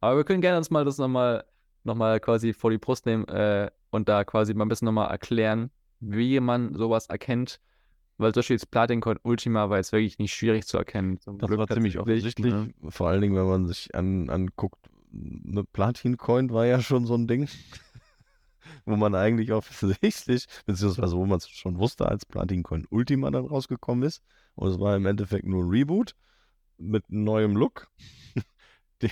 Aber 0.00 0.18
wir 0.18 0.24
können 0.24 0.40
gerne 0.40 0.58
uns 0.58 0.70
mal 0.70 0.84
das 0.84 0.98
nochmal 0.98 1.44
noch 1.84 1.94
mal 1.94 2.20
quasi 2.20 2.52
vor 2.52 2.70
die 2.70 2.78
Brust 2.78 3.06
nehmen 3.06 3.26
äh, 3.28 3.70
und 3.90 4.08
da 4.08 4.24
quasi 4.24 4.52
mal 4.52 4.64
ein 4.64 4.68
bisschen 4.68 4.86
nochmal 4.86 5.10
erklären, 5.10 5.70
wie 6.00 6.38
man 6.40 6.74
sowas 6.74 7.06
erkennt. 7.06 7.60
Weil 8.18 8.32
zum 8.32 8.40
Beispiel 8.40 8.56
jetzt 8.56 8.70
Platin 8.70 9.00
Coin 9.00 9.18
Ultima 9.22 9.68
war 9.68 9.76
jetzt 9.76 9.92
wirklich 9.92 10.18
nicht 10.18 10.34
schwierig 10.34 10.66
zu 10.66 10.78
erkennen. 10.78 11.20
Zum 11.20 11.38
Das 11.38 11.48
Glück 11.48 11.58
war 11.58 11.68
ziemlich 11.68 11.98
offensichtlich. 11.98 12.52
ne? 12.52 12.72
Vor 12.88 13.08
allen 13.08 13.20
Dingen, 13.20 13.36
wenn 13.36 13.46
man 13.46 13.66
sich 13.66 13.94
an, 13.94 14.30
anguckt, 14.30 14.88
eine 15.12 15.64
Platin-Coin 15.64 16.50
war 16.50 16.66
ja 16.66 16.80
schon 16.80 17.06
so 17.06 17.14
ein 17.14 17.26
Ding, 17.26 17.48
wo 18.86 18.96
man 18.96 19.14
eigentlich 19.14 19.52
offensichtlich, 19.52 20.46
beziehungsweise 20.64 21.16
wo 21.16 21.26
man 21.26 21.38
es 21.38 21.48
schon 21.48 21.78
wusste, 21.78 22.08
als 22.08 22.24
Platin-Coin 22.24 22.86
Ultima 22.90 23.30
dann 23.30 23.46
rausgekommen 23.46 24.04
ist. 24.04 24.22
Und 24.54 24.70
es 24.70 24.80
war 24.80 24.96
im 24.96 25.06
Endeffekt 25.06 25.46
nur 25.46 25.62
ein 25.62 25.68
Reboot 25.68 26.14
mit 26.78 27.04
neuem 27.08 27.54
Look. 27.54 27.88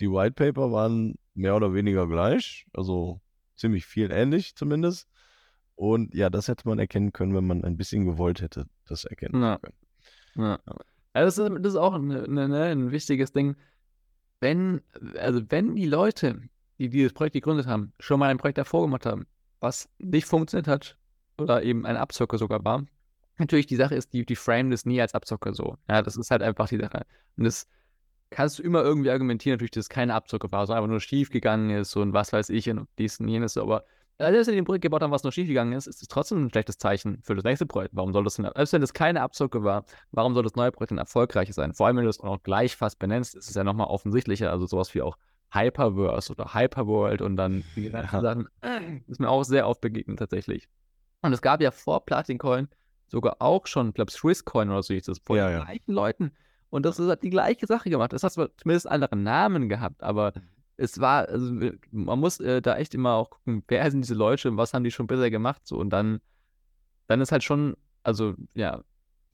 Die, 0.00 0.10
White 0.10 0.32
Paper 0.32 0.72
waren 0.72 1.16
mehr 1.34 1.56
oder 1.56 1.72
weniger 1.74 2.06
gleich, 2.06 2.66
also 2.72 3.20
ziemlich 3.56 3.86
viel 3.86 4.10
ähnlich 4.10 4.54
zumindest. 4.56 5.08
Und 5.74 6.14
ja, 6.14 6.30
das 6.30 6.48
hätte 6.48 6.68
man 6.68 6.78
erkennen 6.78 7.12
können, 7.12 7.34
wenn 7.34 7.46
man 7.46 7.64
ein 7.64 7.76
bisschen 7.76 8.04
gewollt 8.06 8.40
hätte, 8.40 8.66
das 8.86 9.04
erkennen 9.04 9.42
Ja. 9.42 9.56
zu 9.56 9.60
können. 9.62 9.76
Ja. 10.36 10.58
Ja, 11.14 11.22
das, 11.24 11.38
ist, 11.38 11.50
das 11.60 11.72
ist 11.72 11.76
auch 11.76 11.94
ein, 11.94 12.08
ne, 12.08 12.48
ne, 12.48 12.64
ein 12.64 12.90
wichtiges 12.90 13.32
Ding. 13.32 13.56
Wenn, 14.40 14.82
also 15.18 15.40
wenn 15.48 15.74
die 15.74 15.86
Leute, 15.86 16.42
die 16.78 16.90
dieses 16.90 17.14
Projekt 17.14 17.32
gegründet 17.34 17.66
haben, 17.66 17.92
schon 17.98 18.20
mal 18.20 18.28
ein 18.30 18.36
Projekt 18.36 18.58
davor 18.58 18.82
gemacht 18.82 19.06
haben, 19.06 19.26
was 19.60 19.88
nicht 19.98 20.26
funktioniert 20.26 20.68
hat 20.68 20.98
oder 21.38 21.62
eben 21.62 21.86
ein 21.86 21.96
Abzocke 21.96 22.36
sogar 22.36 22.62
war, 22.64 22.84
natürlich 23.38 23.66
die 23.66 23.76
Sache 23.76 23.94
ist, 23.94 24.12
die, 24.12 24.26
die 24.26 24.36
framen 24.36 24.70
das 24.70 24.84
nie 24.84 25.00
als 25.00 25.14
Abzocke 25.14 25.54
so. 25.54 25.78
Ja, 25.88 26.02
das 26.02 26.16
ist 26.16 26.30
halt 26.30 26.42
einfach 26.42 26.68
die 26.68 26.78
Sache. 26.78 27.06
Und 27.38 27.44
das 27.44 27.66
kannst 28.30 28.58
du 28.58 28.62
immer 28.62 28.82
irgendwie 28.82 29.10
argumentieren, 29.10 29.54
natürlich, 29.54 29.70
dass 29.72 29.84
es 29.86 29.88
keine 29.88 30.14
Abzocke 30.14 30.50
war, 30.52 30.66
sondern 30.66 30.82
einfach 30.84 30.90
nur 30.90 31.00
schief 31.00 31.30
gegangen 31.30 31.70
ist 31.70 31.94
und 31.96 32.12
was 32.12 32.32
weiß 32.32 32.50
ich 32.50 32.68
und 32.70 32.88
dies 32.98 33.20
und 33.20 33.28
jenes, 33.28 33.56
aber 33.56 33.84
als 34.18 34.46
sie 34.46 34.52
den 34.52 34.64
Projekt 34.64 34.82
gebaut 34.82 35.02
haben, 35.02 35.10
was 35.10 35.24
nur 35.24 35.32
schief 35.32 35.46
gegangen 35.46 35.72
ist, 35.72 35.86
ist 35.86 36.00
es 36.00 36.08
trotzdem 36.08 36.46
ein 36.46 36.50
schlechtes 36.50 36.78
Zeichen 36.78 37.20
für 37.22 37.34
das 37.34 37.44
nächste 37.44 37.66
Projekt. 37.66 37.94
Warum 37.94 38.14
soll 38.14 38.24
das 38.24 38.36
denn, 38.36 38.48
selbst 38.54 38.72
wenn 38.72 38.80
das 38.80 38.94
keine 38.94 39.20
Abzocke 39.20 39.62
war, 39.62 39.84
warum 40.10 40.32
soll 40.32 40.42
das 40.42 40.54
neue 40.54 40.72
Projekt 40.72 40.92
denn 40.92 40.98
erfolgreich 40.98 41.52
sein? 41.52 41.74
Vor 41.74 41.86
allem, 41.86 41.98
wenn 41.98 42.04
du 42.04 42.10
es 42.10 42.20
auch 42.20 42.24
noch 42.24 42.42
gleich 42.42 42.76
fast 42.76 42.98
benennst, 42.98 43.34
ist 43.34 43.50
es 43.50 43.54
ja 43.54 43.62
nochmal 43.62 43.88
offensichtlicher. 43.88 44.50
Also 44.50 44.64
sowas 44.66 44.94
wie 44.94 45.02
auch 45.02 45.18
Hyperverse 45.52 46.32
oder 46.32 46.54
Hyperworld 46.54 47.20
und 47.20 47.36
dann 47.36 47.62
die 47.76 47.90
ganzen 47.90 48.14
Ja. 48.14 48.20
Sachen, 48.22 48.48
ist 49.06 49.20
mir 49.20 49.28
auch 49.28 49.44
sehr 49.44 49.68
oft 49.68 49.82
begegnet 49.82 50.18
tatsächlich. 50.18 50.68
Und 51.20 51.32
es 51.34 51.42
gab 51.42 51.60
ja 51.60 51.70
vor 51.70 52.04
Platin 52.06 52.38
Coin 52.38 52.68
sogar 53.08 53.36
auch 53.40 53.66
schon, 53.66 53.88
ich 53.88 53.94
glaube, 53.94 54.10
Swiss 54.10 54.44
Coin 54.44 54.70
oder 54.70 54.82
so 54.82 54.94
hieß 54.94 55.04
das, 55.04 55.18
von 55.18 55.36
Ja, 55.36 55.48
den 55.48 55.58
ja. 55.58 55.64
gleichen 55.64 55.92
Leuten. 55.92 56.32
Und 56.70 56.84
das 56.84 56.98
hat 56.98 57.22
die 57.22 57.30
gleiche 57.30 57.66
Sache 57.66 57.90
gemacht. 57.90 58.12
Es 58.12 58.22
hat 58.22 58.32
zumindest 58.32 58.88
andere 58.88 59.16
Namen 59.16 59.68
gehabt, 59.68 60.02
aber 60.02 60.32
es 60.76 61.00
war, 61.00 61.28
also 61.28 61.52
man 61.90 62.18
muss 62.18 62.40
äh, 62.40 62.60
da 62.60 62.76
echt 62.76 62.94
immer 62.94 63.14
auch 63.14 63.30
gucken, 63.30 63.62
wer 63.68 63.90
sind 63.90 64.02
diese 64.02 64.14
Leute 64.14 64.50
und 64.50 64.56
was 64.56 64.74
haben 64.74 64.84
die 64.84 64.90
schon 64.90 65.06
besser 65.06 65.30
gemacht, 65.30 65.62
so 65.64 65.78
und 65.78 65.90
dann, 65.90 66.20
dann 67.06 67.20
ist 67.20 67.32
halt 67.32 67.44
schon, 67.44 67.76
also 68.02 68.34
ja, 68.54 68.82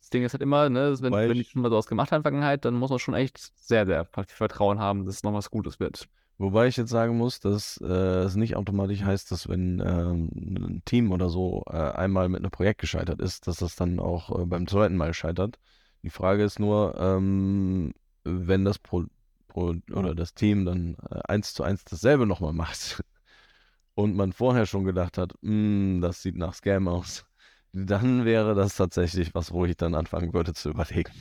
das 0.01 0.11
Ding 0.11 0.25
ist 0.25 0.33
halt 0.33 0.43
immer, 0.43 0.69
ne, 0.69 0.97
wenn, 1.01 1.13
wenn 1.13 1.35
die 1.35 1.45
schon 1.45 1.63
mal 1.63 1.71
sowas 1.71 1.87
gemacht 1.87 2.11
haben 2.11 2.19
in 2.19 2.23
der 2.23 2.31
Vergangenheit, 2.31 2.65
dann 2.65 2.75
muss 2.75 2.91
man 2.91 2.99
schon 2.99 3.15
echt 3.15 3.39
sehr, 3.57 3.87
sehr 3.87 4.05
viel 4.05 4.25
Vertrauen 4.27 4.79
haben, 4.79 5.05
dass 5.05 5.17
es 5.17 5.23
noch 5.23 5.33
was 5.33 5.51
Gutes 5.51 5.81
wird. 5.81 6.09
Wobei 6.39 6.67
ich 6.67 6.77
jetzt 6.77 6.91
sagen 6.91 7.17
muss, 7.19 7.39
dass 7.39 7.81
äh, 7.83 7.87
es 8.25 8.35
nicht 8.35 8.57
automatisch 8.57 9.03
heißt, 9.03 9.31
dass 9.31 9.49
wenn 9.49 9.81
ähm, 9.85 10.29
ein 10.35 10.83
Team 10.85 11.13
oder 11.13 11.29
so 11.29 11.63
äh, 11.69 11.77
einmal 11.77 12.29
mit 12.29 12.41
einem 12.41 12.51
Projekt 12.51 12.81
gescheitert 12.81 13.21
ist, 13.21 13.47
dass 13.47 13.59
das 13.59 13.77
dann 13.77 14.01
auch 14.01 14.41
äh, 14.41 14.45
beim 14.47 14.67
zweiten 14.67 14.97
Mal 14.97 15.15
scheitert. 15.15 15.59
Die 16.03 16.11
Frage 16.11 16.45
ist 16.45 16.59
nur, 16.59 16.95
ähm, 16.99 17.93
wenn 18.25 18.65
das 18.65 18.79
Pro, 18.79 19.05
Pro 19.49 19.75
oder 19.93 20.15
das 20.15 20.35
Team 20.35 20.65
dann 20.65 20.97
äh, 21.11 21.21
eins 21.29 21.55
zu 21.55 21.63
eins 21.63 21.85
dasselbe 21.85 22.27
nochmal 22.27 22.53
macht 22.53 23.03
und 23.95 24.17
man 24.17 24.33
vorher 24.33 24.67
schon 24.67 24.85
gedacht 24.85 25.19
hat, 25.19 25.35
"Hm, 25.43 26.01
das 26.03 26.23
sieht 26.23 26.37
nach 26.37 26.55
Scam 26.55 26.89
aus, 26.89 27.27
dann 27.73 28.25
wäre 28.25 28.55
das 28.55 28.77
tatsächlich 28.77 29.35
was, 29.35 29.53
wo 29.53 29.65
ich 29.67 29.77
dann 29.77 29.95
anfangen 29.95 30.35
würde 30.35 30.55
zu 30.55 30.71
überlegen. 30.71 31.13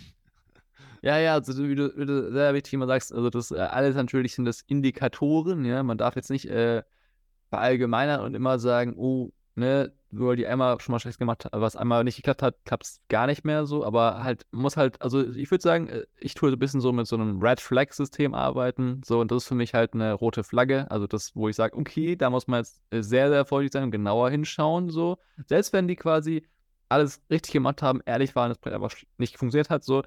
Ja, 1.01 1.17
ja, 1.17 1.33
also 1.33 1.67
wie 1.67 1.75
du, 1.75 1.91
wie 1.97 2.05
du 2.05 2.31
sehr 2.31 2.53
wichtig 2.53 2.73
immer 2.73 2.85
sagst, 2.87 3.11
also 3.13 3.29
das 3.29 3.51
äh, 3.51 3.55
alles 3.57 3.95
natürlich 3.95 4.35
sind 4.35 4.45
das 4.45 4.61
Indikatoren, 4.61 5.65
ja, 5.65 5.81
man 5.83 5.97
darf 5.97 6.15
jetzt 6.15 6.29
nicht 6.29 6.45
äh, 6.47 6.83
verallgemeinern 7.49 8.21
und 8.21 8.35
immer 8.35 8.59
sagen, 8.59 8.95
oh, 8.97 9.31
ne, 9.55 9.93
nur 10.11 10.35
die 10.35 10.47
einmal 10.47 10.79
schon 10.79 10.93
mal 10.93 10.99
schlecht 10.99 11.19
gemacht 11.19 11.47
was 11.51 11.75
einmal 11.75 12.03
nicht 12.03 12.17
geklappt 12.17 12.41
hat, 12.41 12.55
klappt 12.65 12.85
es 12.85 13.01
gar 13.09 13.27
nicht 13.27 13.43
mehr 13.43 13.65
so, 13.65 13.85
aber 13.85 14.23
halt, 14.23 14.45
muss 14.51 14.77
halt, 14.77 15.01
also 15.01 15.25
ich 15.25 15.49
würde 15.51 15.61
sagen, 15.61 15.87
äh, 15.87 16.05
ich 16.19 16.33
tue 16.33 16.49
so 16.49 16.55
ein 16.55 16.59
bisschen 16.59 16.81
so 16.81 16.91
mit 16.91 17.07
so 17.07 17.15
einem 17.15 17.41
Red 17.41 17.61
Flag 17.61 17.91
System 17.93 18.33
arbeiten, 18.33 19.01
so, 19.05 19.19
und 19.19 19.31
das 19.31 19.43
ist 19.43 19.47
für 19.47 19.55
mich 19.55 19.73
halt 19.73 19.93
eine 19.93 20.13
rote 20.13 20.43
Flagge, 20.43 20.89
also 20.91 21.07
das, 21.07 21.35
wo 21.35 21.49
ich 21.49 21.55
sage, 21.55 21.77
okay, 21.77 22.15
da 22.15 22.29
muss 22.29 22.47
man 22.47 22.59
jetzt 22.59 22.81
äh, 22.91 23.01
sehr, 23.01 23.29
sehr 23.29 23.45
vorsichtig 23.45 23.73
sein 23.73 23.83
und 23.83 23.91
genauer 23.91 24.29
hinschauen, 24.29 24.89
so, 24.89 25.17
selbst 25.45 25.73
wenn 25.73 25.87
die 25.87 25.95
quasi 25.95 26.45
alles 26.89 27.21
richtig 27.29 27.53
gemacht 27.53 27.81
haben, 27.81 28.01
ehrlich 28.05 28.35
waren, 28.35 28.49
das 28.49 28.57
Projekt 28.57 28.75
aber 28.75 28.89
nicht 29.17 29.37
funktioniert 29.37 29.69
hat, 29.69 29.83
so, 29.83 30.03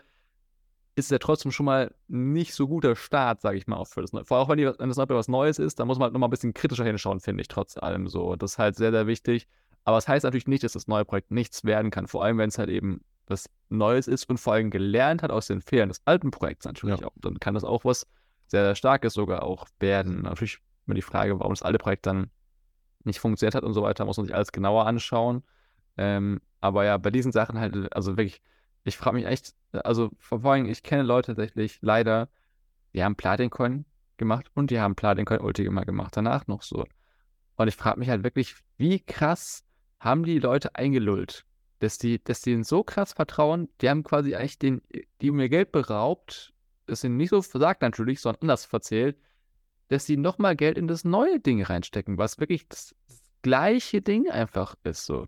ist 0.96 1.10
ja 1.10 1.18
trotzdem 1.18 1.50
schon 1.50 1.66
mal 1.66 1.92
nicht 2.08 2.54
so 2.54 2.68
guter 2.68 2.94
Start, 2.94 3.40
sage 3.40 3.58
ich 3.58 3.66
mal, 3.66 3.76
auch 3.76 3.88
für 3.88 4.00
das 4.00 4.12
Neue. 4.12 4.24
Vor 4.24 4.38
allem, 4.38 4.48
wenn, 4.48 4.58
die, 4.58 4.66
wenn 4.78 4.88
das 4.88 4.96
Neue 4.96 5.08
was 5.08 5.28
Neues 5.28 5.58
ist, 5.58 5.80
dann 5.80 5.88
muss 5.88 5.98
man 5.98 6.04
halt 6.04 6.12
nochmal 6.12 6.28
ein 6.28 6.30
bisschen 6.30 6.54
kritischer 6.54 6.84
hinschauen, 6.84 7.20
finde 7.20 7.40
ich, 7.40 7.48
trotz 7.48 7.76
allem 7.76 8.06
so. 8.08 8.36
Das 8.36 8.52
ist 8.52 8.58
halt 8.58 8.76
sehr, 8.76 8.92
sehr 8.92 9.06
wichtig. 9.06 9.48
Aber 9.84 9.98
es 9.98 10.04
das 10.04 10.12
heißt 10.14 10.24
natürlich 10.24 10.48
nicht, 10.48 10.64
dass 10.64 10.72
das 10.72 10.88
neue 10.88 11.04
Projekt 11.04 11.30
nichts 11.30 11.64
werden 11.64 11.90
kann. 11.90 12.06
Vor 12.06 12.24
allem, 12.24 12.38
wenn 12.38 12.48
es 12.48 12.58
halt 12.58 12.70
eben 12.70 13.00
was 13.26 13.48
Neues 13.68 14.06
ist 14.08 14.28
und 14.28 14.38
vor 14.38 14.54
allem 14.54 14.70
gelernt 14.70 15.22
hat 15.22 15.30
aus 15.30 15.46
den 15.46 15.60
Fehlern 15.60 15.88
des 15.88 16.02
alten 16.04 16.30
Projekts 16.30 16.66
natürlich 16.66 17.00
ja. 17.00 17.06
auch. 17.06 17.12
Dann 17.16 17.38
kann 17.40 17.54
das 17.54 17.64
auch 17.64 17.84
was 17.84 18.06
sehr, 18.46 18.64
sehr 18.64 18.74
Starkes 18.74 19.14
sogar 19.14 19.42
auch 19.42 19.66
werden. 19.80 20.22
Natürlich 20.22 20.58
immer 20.86 20.94
die 20.94 21.02
Frage, 21.02 21.38
warum 21.38 21.52
das 21.52 21.62
alte 21.62 21.78
Projekt 21.78 22.06
dann 22.06 22.30
nicht 23.04 23.20
funktioniert 23.20 23.54
hat 23.54 23.64
und 23.64 23.74
so 23.74 23.82
weiter, 23.82 24.04
muss 24.04 24.16
man 24.16 24.26
sich 24.26 24.34
alles 24.34 24.52
genauer 24.52 24.86
anschauen. 24.86 25.42
Ähm, 25.96 26.40
aber 26.60 26.84
ja, 26.84 26.96
bei 26.96 27.10
diesen 27.10 27.32
Sachen 27.32 27.58
halt, 27.58 27.94
also 27.94 28.16
wirklich, 28.16 28.40
ich 28.84 28.96
frage 28.96 29.16
mich 29.16 29.26
echt, 29.26 29.54
also 29.72 30.10
vor 30.18 30.44
allem, 30.44 30.66
ich 30.66 30.82
kenne 30.82 31.02
Leute 31.02 31.34
tatsächlich 31.34 31.78
leider, 31.82 32.28
die 32.94 33.02
haben 33.02 33.16
Platincoin 33.16 33.84
gemacht 34.16 34.50
und 34.54 34.70
die 34.70 34.80
haben 34.80 34.94
Platincoin 34.94 35.40
Ultima 35.40 35.84
gemacht, 35.84 36.16
danach 36.16 36.46
noch 36.46 36.62
so. 36.62 36.86
Und 37.56 37.68
ich 37.68 37.76
frage 37.76 37.98
mich 37.98 38.08
halt 38.08 38.24
wirklich, 38.24 38.56
wie 38.76 39.00
krass 39.00 39.63
haben 40.04 40.24
die 40.24 40.38
Leute 40.38 40.74
eingelullt, 40.74 41.46
dass 41.78 41.98
die, 41.98 42.22
dass 42.22 42.42
die 42.42 42.52
ihnen 42.52 42.64
so 42.64 42.84
krass 42.84 43.14
vertrauen, 43.14 43.68
die 43.80 43.88
haben 43.88 44.04
quasi 44.04 44.34
eigentlich 44.34 44.58
den, 44.58 44.82
die 45.20 45.30
mir 45.30 45.48
Geld 45.48 45.72
beraubt, 45.72 46.52
das 46.86 47.02
ihnen 47.02 47.16
nicht 47.16 47.30
so 47.30 47.40
versagt 47.40 47.82
natürlich, 47.82 48.20
sondern 48.20 48.42
anders 48.42 48.66
verzählt, 48.66 49.16
dass 49.88 50.06
sie 50.06 50.16
nochmal 50.16 50.56
Geld 50.56 50.76
in 50.76 50.88
das 50.88 51.04
neue 51.04 51.40
Ding 51.40 51.62
reinstecken, 51.62 52.18
was 52.18 52.38
wirklich 52.38 52.68
das, 52.68 52.94
das 53.08 53.22
gleiche 53.42 54.02
Ding 54.02 54.30
einfach 54.30 54.74
ist, 54.84 55.06
so. 55.06 55.26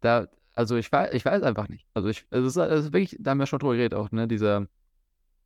Da, 0.00 0.28
also 0.54 0.76
ich 0.76 0.92
weiß, 0.92 1.14
ich 1.14 1.24
weiß 1.24 1.42
einfach 1.42 1.68
nicht. 1.68 1.86
Also 1.94 2.08
ich, 2.08 2.26
also 2.30 2.46
es 2.46 2.56
ist, 2.56 2.58
also 2.58 2.92
wirklich, 2.92 3.16
da 3.18 3.30
haben 3.30 3.38
wir 3.38 3.46
schon 3.46 3.58
drüber 3.58 3.74
geredet 3.74 3.94
auch, 3.94 4.10
ne, 4.10 4.28
dieser 4.28 4.68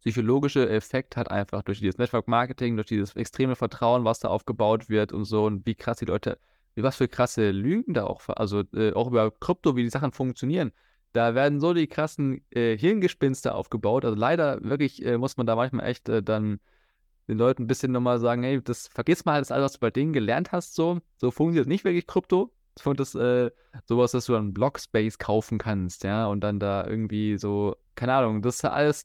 psychologische 0.00 0.68
Effekt 0.68 1.16
hat 1.16 1.30
einfach 1.30 1.62
durch 1.62 1.78
dieses 1.78 1.98
Network 1.98 2.26
Marketing, 2.26 2.76
durch 2.76 2.88
dieses 2.88 3.14
extreme 3.14 3.54
Vertrauen, 3.54 4.04
was 4.04 4.18
da 4.18 4.28
aufgebaut 4.28 4.88
wird 4.88 5.12
und 5.12 5.24
so 5.24 5.44
und 5.44 5.64
wie 5.64 5.76
krass 5.76 5.98
die 5.98 6.06
Leute, 6.06 6.38
was 6.76 6.96
für 6.96 7.08
krasse 7.08 7.50
Lügen 7.50 7.94
da 7.94 8.04
auch, 8.04 8.22
also 8.28 8.62
äh, 8.74 8.92
auch 8.94 9.08
über 9.08 9.30
Krypto, 9.30 9.76
wie 9.76 9.82
die 9.82 9.90
Sachen 9.90 10.12
funktionieren. 10.12 10.72
Da 11.12 11.34
werden 11.34 11.60
so 11.60 11.74
die 11.74 11.86
krassen 11.86 12.42
äh, 12.50 12.76
Hirngespinste 12.78 13.54
aufgebaut. 13.54 14.04
Also 14.04 14.16
leider 14.16 14.62
wirklich 14.62 15.04
äh, 15.04 15.18
muss 15.18 15.36
man 15.36 15.46
da 15.46 15.56
manchmal 15.56 15.86
echt 15.86 16.08
äh, 16.08 16.22
dann 16.22 16.58
den 17.28 17.38
Leuten 17.38 17.64
ein 17.64 17.66
bisschen 17.66 17.92
nochmal 17.92 18.18
sagen, 18.18 18.42
hey, 18.42 18.62
das 18.62 18.88
vergiss 18.88 19.24
mal 19.24 19.40
das 19.40 19.50
alles, 19.50 19.64
was 19.64 19.72
du 19.74 19.80
bei 19.80 19.90
denen 19.90 20.12
gelernt 20.12 20.52
hast, 20.52 20.74
so. 20.74 21.00
So 21.18 21.30
funktioniert 21.30 21.68
nicht 21.68 21.84
wirklich 21.84 22.06
Krypto. 22.06 22.50
Und 22.84 23.00
das, 23.00 23.14
äh, 23.14 23.50
sowas, 23.86 24.12
dass 24.12 24.26
du 24.26 24.32
dann 24.32 24.54
Blockspace 24.54 25.18
kaufen 25.18 25.58
kannst, 25.58 26.04
ja, 26.04 26.26
und 26.26 26.40
dann 26.40 26.58
da 26.58 26.86
irgendwie 26.86 27.36
so, 27.36 27.76
keine 27.94 28.14
Ahnung, 28.14 28.40
das 28.40 28.56
ist 28.56 28.64
alles, 28.64 29.04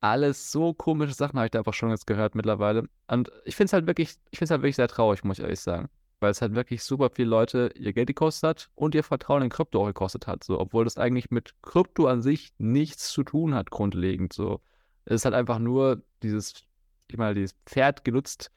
alles 0.00 0.52
so 0.52 0.74
komische 0.74 1.14
Sachen, 1.14 1.36
habe 1.38 1.46
ich 1.46 1.50
da 1.50 1.58
einfach 1.60 1.74
schon 1.74 1.90
jetzt 1.90 2.06
gehört 2.06 2.34
mittlerweile. 2.36 2.88
Und 3.08 3.32
ich 3.44 3.56
finde 3.56 3.66
es 3.66 3.72
halt 3.72 3.86
wirklich, 3.86 4.10
ich 4.30 4.38
finde 4.38 4.44
es 4.44 4.50
halt 4.52 4.62
wirklich 4.62 4.76
sehr 4.76 4.88
traurig, 4.88 5.24
muss 5.24 5.38
ich 5.38 5.44
ehrlich 5.44 5.60
sagen. 5.60 5.88
Weil 6.24 6.30
es 6.30 6.40
halt 6.40 6.54
wirklich 6.54 6.82
super 6.82 7.10
viele 7.10 7.28
Leute 7.28 7.70
ihr 7.74 7.92
Geld 7.92 8.06
gekostet 8.06 8.48
hat 8.48 8.70
und 8.74 8.94
ihr 8.94 9.04
Vertrauen 9.04 9.42
in 9.42 9.50
Krypto 9.50 9.82
auch 9.82 9.86
gekostet 9.88 10.26
hat. 10.26 10.42
So, 10.42 10.58
obwohl 10.58 10.84
das 10.84 10.96
eigentlich 10.96 11.30
mit 11.30 11.52
Krypto 11.60 12.06
an 12.06 12.22
sich 12.22 12.54
nichts 12.56 13.10
zu 13.10 13.24
tun 13.24 13.54
hat, 13.54 13.70
grundlegend. 13.70 14.32
So. 14.32 14.62
Es 15.04 15.16
ist 15.16 15.24
halt 15.26 15.34
einfach 15.34 15.58
nur 15.58 16.02
dieses, 16.22 16.54
ich 17.08 17.18
mal, 17.18 17.34
dieses 17.34 17.54
Pferd 17.66 18.06
genutzt, 18.06 18.50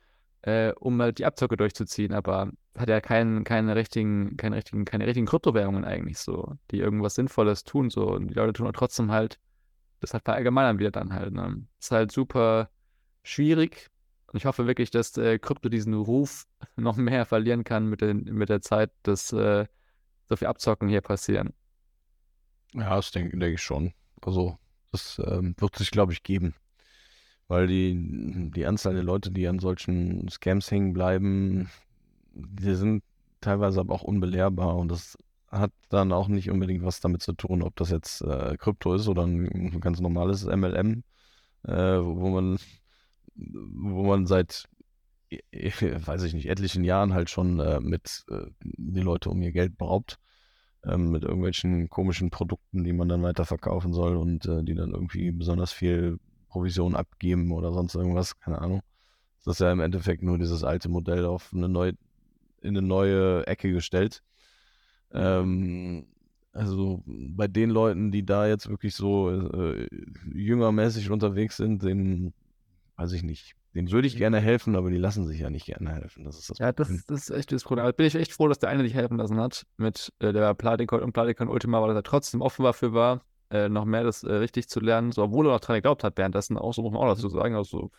äh, 0.43 0.71
um 0.79 1.01
halt 1.01 1.19
die 1.19 1.25
Abzocke 1.25 1.57
durchzuziehen, 1.57 2.13
aber 2.13 2.53
hat 2.77 2.88
ja 2.88 3.01
keinen, 3.01 3.43
keine 3.43 3.75
richtigen, 3.75 4.38
keine 4.38 4.55
richtigen, 4.55 4.86
keine 4.86 5.05
richtigen 5.05 5.25
Kryptowährungen 5.25 5.83
eigentlich 5.83 6.19
so, 6.19 6.55
die 6.71 6.79
irgendwas 6.79 7.15
Sinnvolles 7.15 7.65
tun 7.65 7.89
so. 7.89 8.07
Und 8.07 8.29
die 8.29 8.33
Leute 8.33 8.53
tun 8.53 8.67
auch 8.67 8.71
trotzdem 8.71 9.12
halt, 9.12 9.39
das 10.00 10.13
halt 10.13 10.24
verallgemeinern 10.24 10.79
wir 10.79 10.91
dann 10.91 11.12
halt. 11.12 11.33
Ne? 11.33 11.65
Ist 11.81 11.91
halt 11.91 12.13
super 12.13 12.69
schwierig. 13.24 13.89
Ich 14.38 14.46
hoffe 14.46 14.67
wirklich, 14.67 14.91
dass 14.91 15.17
äh, 15.17 15.39
Krypto 15.39 15.70
diesen 15.70 15.94
Ruf 15.94 16.48
noch 16.75 16.96
mehr 16.96 17.25
verlieren 17.25 17.63
kann 17.63 17.88
mit, 17.88 18.01
den, 18.01 18.24
mit 18.24 18.50
der 18.50 18.62
Zeit, 18.62 18.91
dass 19.03 19.34
äh, 19.34 19.65
so 20.29 20.36
viel 20.36 20.48
Abzocken 20.48 20.89
hier 20.89 21.01
passieren. 21.01 21.53
Ja, 22.74 22.96
das 22.96 23.12
denke 23.12 23.38
denk 23.38 23.56
ich 23.56 23.62
schon. 23.62 23.94
Also, 24.22 24.58
das 24.91 25.22
ähm, 25.25 25.56
wird 25.58 25.75
sich, 25.75 25.91
glaube 25.91 26.13
ich, 26.13 26.24
geben 26.24 26.53
weil 27.48 27.67
die, 27.67 28.51
die 28.53 28.65
Anzahl 28.65 28.94
der 28.94 29.03
Leute, 29.03 29.32
die 29.32 29.48
an 29.48 29.60
solchen 29.60 30.27
Scams 30.29 30.70
hängen 30.70 30.94
bleiben, 30.94 31.70
die 32.34 32.75
sind 32.75 33.03
teilweise 33.41 33.79
aber 33.79 33.94
auch 33.94 34.03
unbelehrbar 34.03 34.75
und 34.75 34.89
das 34.89 35.17
hat 35.50 35.72
dann 35.89 36.12
auch 36.12 36.27
nicht 36.27 36.51
unbedingt 36.51 36.84
was 36.84 37.00
damit 37.00 37.22
zu 37.22 37.34
tun, 37.34 37.62
ob 37.62 37.75
das 37.77 37.89
jetzt 37.89 38.22
äh, 38.22 38.58
Krypto 38.58 38.94
ist 38.94 39.08
oder 39.08 39.24
ein 39.25 39.79
ganz 39.79 40.01
normales 40.01 40.46
MLM, 40.46 41.03
äh, 41.63 41.74
wo 41.74 42.29
man, 42.29 42.58
wo 43.38 44.03
man 44.03 44.25
seit, 44.25 44.67
weiß 45.32 46.24
ich 46.24 46.34
nicht, 46.34 46.50
etlichen 46.50 46.84
Jahren 46.84 47.13
halt 47.13 47.29
schon 47.29 47.60
äh, 47.60 47.79
mit 47.79 48.25
äh, 48.29 48.48
die 48.62 49.01
Leute 49.01 49.29
um 49.29 49.41
ihr 49.41 49.51
Geld 49.51 49.77
beraubt, 49.77 50.20
ähm, 50.84 51.12
mit 51.12 51.24
irgendwelchen 51.24 51.89
komischen 51.89 52.29
Produkten, 52.29 52.84
die 52.84 52.94
man 52.94 53.10
dann 53.10 53.24
weiterverkaufen 53.24 53.94
soll 53.94 54.17
und 54.17 54.46
äh, 54.46 54.63
die 54.63 54.75
dann 54.75 54.91
irgendwie 54.91 55.32
besonders 55.32 55.72
viel 55.72 56.20
Provision 56.48 56.96
abgeben 56.96 57.51
oder 57.51 57.72
sonst 57.74 57.96
irgendwas, 57.96 58.39
keine 58.39 58.60
Ahnung. 58.60 58.82
Das 59.44 59.56
ist 59.56 59.60
ja 59.60 59.72
im 59.72 59.79
Endeffekt 59.79 60.24
nur 60.24 60.38
dieses 60.38 60.63
alte 60.63 60.89
Modell 60.89 61.25
auf 61.25 61.53
eine 61.53 61.70
neue, 61.70 61.94
in 62.62 62.77
eine 62.77 62.82
neue 62.82 63.46
Ecke 63.48 63.72
gestellt. 63.72 64.24
Ähm, 65.12 66.08
also 66.51 67.03
bei 67.06 67.48
den 67.48 67.70
Leuten, 67.70 68.12
die 68.12 68.25
da 68.25 68.48
jetzt 68.48 68.67
wirklich 68.67 68.96
so 68.96 69.29
äh, 69.29 69.88
jüngermäßig 70.34 71.12
unterwegs 71.12 71.58
sind, 71.58 71.84
denen, 71.84 72.34
weiß 72.97 73.13
ich 73.13 73.23
nicht, 73.23 73.55
denen 73.73 73.91
würde 73.91 74.07
ich 74.07 74.17
gerne 74.17 74.39
helfen, 74.39 74.75
aber 74.75 74.89
die 74.89 74.97
lassen 74.97 75.25
sich 75.25 75.39
ja 75.39 75.49
nicht 75.49 75.67
gerne 75.67 75.93
helfen. 75.93 76.23
Das 76.23 76.37
ist 76.37 76.49
das 76.49 76.57
ja, 76.57 76.71
das, 76.71 76.89
das, 77.05 77.29
ist 77.29 77.29
echt 77.29 77.51
das 77.51 77.63
Problem. 77.63 77.85
Also 77.85 77.95
bin 77.95 78.07
ich 78.07 78.15
echt 78.15 78.33
froh, 78.33 78.47
dass 78.47 78.59
der 78.59 78.69
eine 78.69 78.83
dich 78.83 78.95
helfen 78.95 79.17
lassen 79.17 79.39
hat 79.39 79.65
mit 79.77 80.11
äh, 80.19 80.33
der 80.33 80.53
Platikon 80.55 81.01
und 81.01 81.13
Platikon 81.13 81.47
Ultima, 81.47 81.81
weil 81.81 81.95
er 81.95 82.03
trotzdem 82.03 82.41
offen 82.41 82.63
dafür 82.63 82.93
war, 82.93 83.21
äh, 83.51 83.69
noch 83.69 83.85
mehr 83.85 84.03
das 84.03 84.23
äh, 84.23 84.33
richtig 84.33 84.67
zu 84.67 84.79
lernen, 84.79 85.11
so, 85.11 85.23
obwohl 85.23 85.47
er 85.47 85.53
noch 85.53 85.59
dran 85.59 85.75
geglaubt 85.75 86.03
hat 86.03 86.17
währenddessen 86.17 86.57
auch, 86.57 86.73
so 86.73 86.81
muss 86.81 86.91
man 86.91 87.01
auch 87.01 87.13
dazu 87.13 87.29
sagen. 87.29 87.55
Also, 87.55 87.91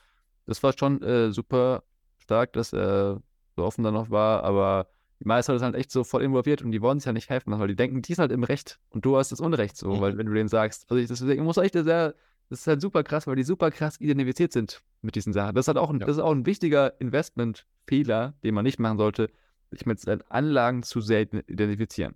das 0.47 0.63
war 0.63 0.77
schon 0.77 1.01
äh, 1.03 1.31
super 1.31 1.85
stark, 2.19 2.53
dass 2.53 2.73
er 2.73 3.23
so 3.57 3.65
offen 3.65 3.85
dann 3.85 3.95
noch 3.95 4.11
war, 4.11 4.43
aber 4.45 4.89
die 5.21 5.27
meisten 5.27 5.53
sind 5.53 5.65
halt 5.65 5.75
echt 5.75 5.91
so 5.91 6.05
voll 6.05 6.23
involviert 6.23 6.63
und 6.63 6.71
die 6.71 6.81
wollen 6.83 7.01
sich 7.01 7.07
ja 7.07 7.13
nicht 7.13 7.29
helfen, 7.29 7.59
weil 7.59 7.69
die 7.69 7.77
denken, 7.77 8.03
die 8.03 8.13
ist 8.13 8.19
halt 8.19 8.31
im 8.31 8.45
Recht 8.45 8.79
und 8.91 9.05
du 9.05 9.17
hast 9.17 9.33
das 9.33 9.41
Unrecht 9.41 9.77
so, 9.77 9.95
mhm. 9.95 10.01
weil 10.01 10.19
wenn 10.19 10.27
du 10.27 10.33
denen 10.33 10.49
sagst, 10.49 10.91
also 10.91 11.01
ich, 11.01 11.09
deswegen 11.09 11.45
muss 11.45 11.57
echt 11.57 11.75
sehr, 11.75 12.15
das 12.51 12.61
ist 12.61 12.67
halt 12.67 12.81
super 12.81 13.03
krass, 13.03 13.27
weil 13.27 13.37
die 13.37 13.43
super 13.43 13.71
krass 13.71 14.01
identifiziert 14.01 14.53
sind 14.53 14.83
mit 15.03 15.15
diesen 15.15 15.33
Sachen. 15.33 15.55
Das 15.55 15.65
ist 15.65 15.69
halt 15.69 15.79
auch 15.79 15.91
ein, 15.91 16.01
ja. 16.01 16.07
das 16.07 16.17
ist 16.17 16.23
auch 16.23 16.33
ein 16.33 16.47
wichtiger 16.47 16.99
Investmentfehler, 17.01 18.35
den 18.43 18.55
man 18.55 18.65
nicht 18.65 18.79
machen 18.79 18.99
sollte, 18.99 19.31
sich 19.71 19.85
mit 19.85 20.01
seinen 20.01 20.23
Anlagen 20.23 20.83
zu 20.83 21.01
sehr 21.01 21.21
identifizieren. 21.21 22.15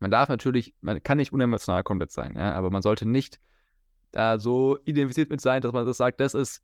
Man 0.00 0.10
darf 0.10 0.28
natürlich, 0.28 0.74
man 0.80 1.02
kann 1.02 1.18
nicht 1.18 1.32
unemotional 1.32 1.84
komplett 1.84 2.10
sein, 2.10 2.34
ja, 2.36 2.54
aber 2.54 2.70
man 2.70 2.82
sollte 2.82 3.06
nicht 3.06 3.40
da 4.10 4.38
so 4.38 4.78
identifiziert 4.84 5.30
mit 5.30 5.40
sein, 5.40 5.62
dass 5.62 5.72
man 5.72 5.86
das 5.86 5.96
sagt, 5.96 6.20
das 6.20 6.34
ist, 6.34 6.62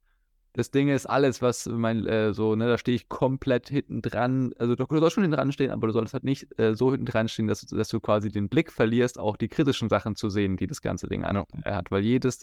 das 0.58 0.72
Ding 0.72 0.88
ist 0.88 1.06
alles, 1.06 1.40
was 1.40 1.66
mein, 1.66 2.04
äh, 2.06 2.34
so, 2.34 2.56
ne, 2.56 2.66
da 2.66 2.78
stehe 2.78 2.96
ich 2.96 3.08
komplett 3.08 3.68
hinten 3.68 4.02
dran. 4.02 4.52
Also 4.58 4.74
du, 4.74 4.84
du 4.86 4.98
sollst 4.98 5.14
schon 5.14 5.22
hinten 5.22 5.36
dran 5.36 5.52
stehen, 5.52 5.70
aber 5.70 5.86
du 5.86 5.92
solltest 5.92 6.14
halt 6.14 6.24
nicht 6.24 6.58
äh, 6.58 6.74
so 6.74 6.90
hinten 6.90 7.06
dran 7.06 7.28
stehen, 7.28 7.46
dass, 7.46 7.60
dass, 7.62 7.88
du 7.88 8.00
quasi 8.00 8.28
den 8.28 8.48
Blick 8.48 8.72
verlierst, 8.72 9.18
auch 9.18 9.36
die 9.36 9.48
kritischen 9.48 9.88
Sachen 9.88 10.16
zu 10.16 10.28
sehen, 10.28 10.56
die 10.56 10.66
das 10.66 10.82
ganze 10.82 11.06
Ding 11.06 11.24
an, 11.24 11.44
äh, 11.64 11.72
hat. 11.72 11.90
Weil 11.90 12.02
jedes, 12.02 12.40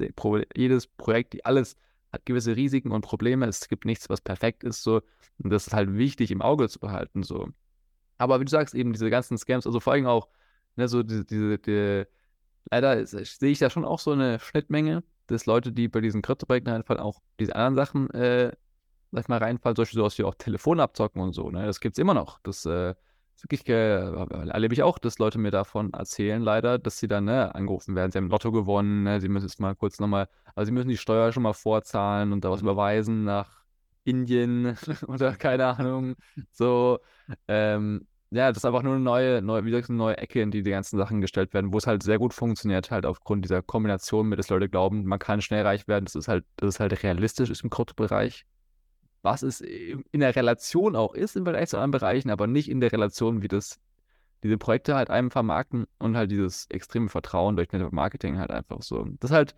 jedes 0.55 0.87
Projekt, 0.87 1.45
alles 1.45 1.75
hat 2.13 2.25
gewisse 2.25 2.55
Risiken 2.55 2.91
und 2.91 3.01
Probleme. 3.01 3.45
Es 3.47 3.67
gibt 3.67 3.85
nichts, 3.85 4.09
was 4.09 4.21
perfekt 4.21 4.63
ist, 4.63 4.81
so. 4.81 5.01
Und 5.43 5.51
das 5.51 5.67
ist 5.67 5.73
halt 5.73 5.97
wichtig 5.97 6.31
im 6.31 6.41
Auge 6.41 6.69
zu 6.69 6.79
behalten, 6.79 7.21
so. 7.21 7.49
Aber 8.17 8.39
wie 8.39 8.45
du 8.45 8.51
sagst, 8.51 8.73
eben 8.73 8.93
diese 8.93 9.09
ganzen 9.09 9.37
Scams, 9.37 9.67
also 9.67 9.81
vor 9.81 9.91
allem 9.93 10.05
auch 10.05 10.29
Ne, 10.75 10.87
so 10.87 11.03
diese, 11.03 11.25
diese, 11.25 11.57
die, 11.59 12.05
leider 12.69 13.05
sehe 13.05 13.49
ich 13.49 13.59
da 13.59 13.69
schon 13.69 13.85
auch 13.85 13.99
so 13.99 14.11
eine 14.11 14.39
Schnittmenge, 14.39 15.03
dass 15.27 15.45
Leute, 15.45 15.71
die 15.71 15.87
bei 15.87 16.01
diesen 16.01 16.21
Krypto-Projekten 16.21 16.69
reinfallen, 16.69 17.01
auch 17.01 17.19
diese 17.39 17.55
anderen 17.55 17.75
Sachen, 17.75 18.09
äh, 18.11 18.51
sag 19.11 19.21
ich 19.21 19.27
mal, 19.27 19.37
reinfallen, 19.39 19.75
solche 19.75 19.95
sowas 19.95 20.17
wie 20.17 20.23
auch 20.23 20.35
Telefon 20.35 20.79
abzocken 20.79 21.21
und 21.21 21.33
so, 21.33 21.49
ne? 21.49 21.65
Das 21.65 21.79
es 21.81 21.97
immer 21.97 22.13
noch. 22.13 22.39
Das 22.43 22.65
äh, 22.65 22.95
wirklich, 23.41 23.67
äh, 23.67 23.99
erlebe 24.49 24.73
ich 24.73 24.83
auch, 24.83 24.97
dass 24.97 25.19
Leute 25.19 25.37
mir 25.37 25.51
davon 25.51 25.93
erzählen, 25.93 26.41
leider, 26.41 26.79
dass 26.79 26.99
sie 26.99 27.07
dann 27.07 27.25
ne, 27.25 27.53
angerufen 27.53 27.95
werden. 27.95 28.11
Sie 28.11 28.17
haben 28.17 28.29
Lotto 28.29 28.51
gewonnen, 28.51 29.03
ne? 29.03 29.21
sie 29.21 29.29
müssen 29.29 29.47
jetzt 29.47 29.59
mal 29.59 29.75
kurz 29.75 29.99
nochmal, 29.99 30.27
also 30.55 30.67
sie 30.67 30.71
müssen 30.71 30.89
die 30.89 30.97
Steuer 30.97 31.31
schon 31.31 31.43
mal 31.43 31.53
vorzahlen 31.53 32.31
und 32.31 32.43
da 32.43 32.51
was 32.51 32.61
überweisen 32.61 33.23
nach 33.23 33.63
Indien 34.03 34.77
oder 35.07 35.35
keine 35.35 35.65
Ahnung. 35.67 36.15
So, 36.51 36.99
ähm, 37.47 38.07
ja, 38.31 38.49
das 38.49 38.57
ist 38.57 38.65
einfach 38.65 38.81
nur 38.81 38.95
eine 38.95 39.03
neue, 39.03 39.41
neue, 39.41 39.65
wie 39.65 39.71
gesagt, 39.71 39.89
eine 39.89 39.97
neue 39.97 40.17
Ecke, 40.17 40.41
in 40.41 40.51
die 40.51 40.63
die 40.63 40.71
ganzen 40.71 40.97
Sachen 40.97 41.21
gestellt 41.21 41.53
werden, 41.53 41.71
wo 41.71 41.77
es 41.77 41.87
halt 41.87 42.03
sehr 42.03 42.17
gut 42.17 42.33
funktioniert, 42.33 42.91
halt 42.91 43.05
aufgrund 43.05 43.45
dieser 43.45 43.61
Kombination 43.61 44.27
mit, 44.27 44.39
dass 44.39 44.49
Leute 44.49 44.67
glauben, 44.69 45.05
man 45.05 45.19
kann 45.19 45.41
schnell 45.41 45.65
reich 45.65 45.87
werden, 45.87 46.05
das 46.05 46.15
ist 46.15 46.27
halt, 46.27 46.45
das 46.57 46.75
ist 46.75 46.79
halt 46.79 47.03
realistisch 47.03 47.49
ist 47.49 47.63
im 47.63 47.69
Kryptobereich. 47.69 48.45
Was 49.21 49.41
es 49.41 49.61
in 49.61 50.19
der 50.19 50.35
Relation 50.35 50.95
auch 50.95 51.13
ist 51.13 51.35
im 51.35 51.45
Vergleich 51.45 51.69
zu 51.69 51.77
anderen 51.77 51.91
Bereichen, 51.91 52.29
aber 52.29 52.45
nicht 52.47 52.69
in 52.69 52.79
der 52.79 52.91
Relation, 52.91 53.41
wie 53.41 53.47
das 53.47 53.79
diese 54.43 54.57
Projekte 54.59 54.95
halt 54.95 55.09
einem 55.09 55.31
vermarkten 55.31 55.87
und 55.97 56.15
halt 56.15 56.29
dieses 56.29 56.67
extreme 56.69 57.09
Vertrauen 57.09 57.55
durch 57.55 57.71
Network 57.71 57.93
Marketing 57.93 58.37
halt 58.37 58.51
einfach 58.51 58.83
so. 58.83 59.07
Das 59.19 59.31
ist 59.31 59.35
halt, 59.35 59.55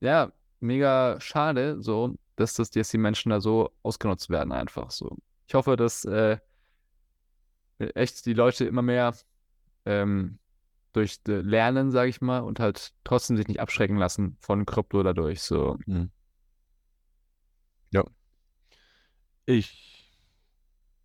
ja, 0.00 0.32
mega 0.58 1.20
schade, 1.20 1.80
so, 1.80 2.16
dass, 2.34 2.54
das, 2.54 2.70
dass 2.70 2.88
die 2.88 2.98
Menschen 2.98 3.30
da 3.30 3.40
so 3.40 3.70
ausgenutzt 3.84 4.30
werden, 4.30 4.52
einfach 4.52 4.90
so. 4.90 5.16
Ich 5.46 5.54
hoffe, 5.54 5.76
dass 5.76 6.04
äh, 6.04 6.38
echt 7.80 8.26
die 8.26 8.34
Leute 8.34 8.64
immer 8.64 8.82
mehr 8.82 9.14
ähm, 9.86 10.38
durch 10.92 11.20
äh, 11.28 11.40
Lernen, 11.40 11.90
sage 11.90 12.10
ich 12.10 12.20
mal, 12.20 12.40
und 12.40 12.60
halt 12.60 12.92
trotzdem 13.04 13.36
sich 13.36 13.48
nicht 13.48 13.60
abschrecken 13.60 13.96
lassen 13.96 14.36
von 14.40 14.66
Krypto 14.66 15.02
dadurch. 15.02 15.42
So. 15.42 15.78
Mhm. 15.86 16.10
Ja. 17.90 18.04
Ich 19.46 20.10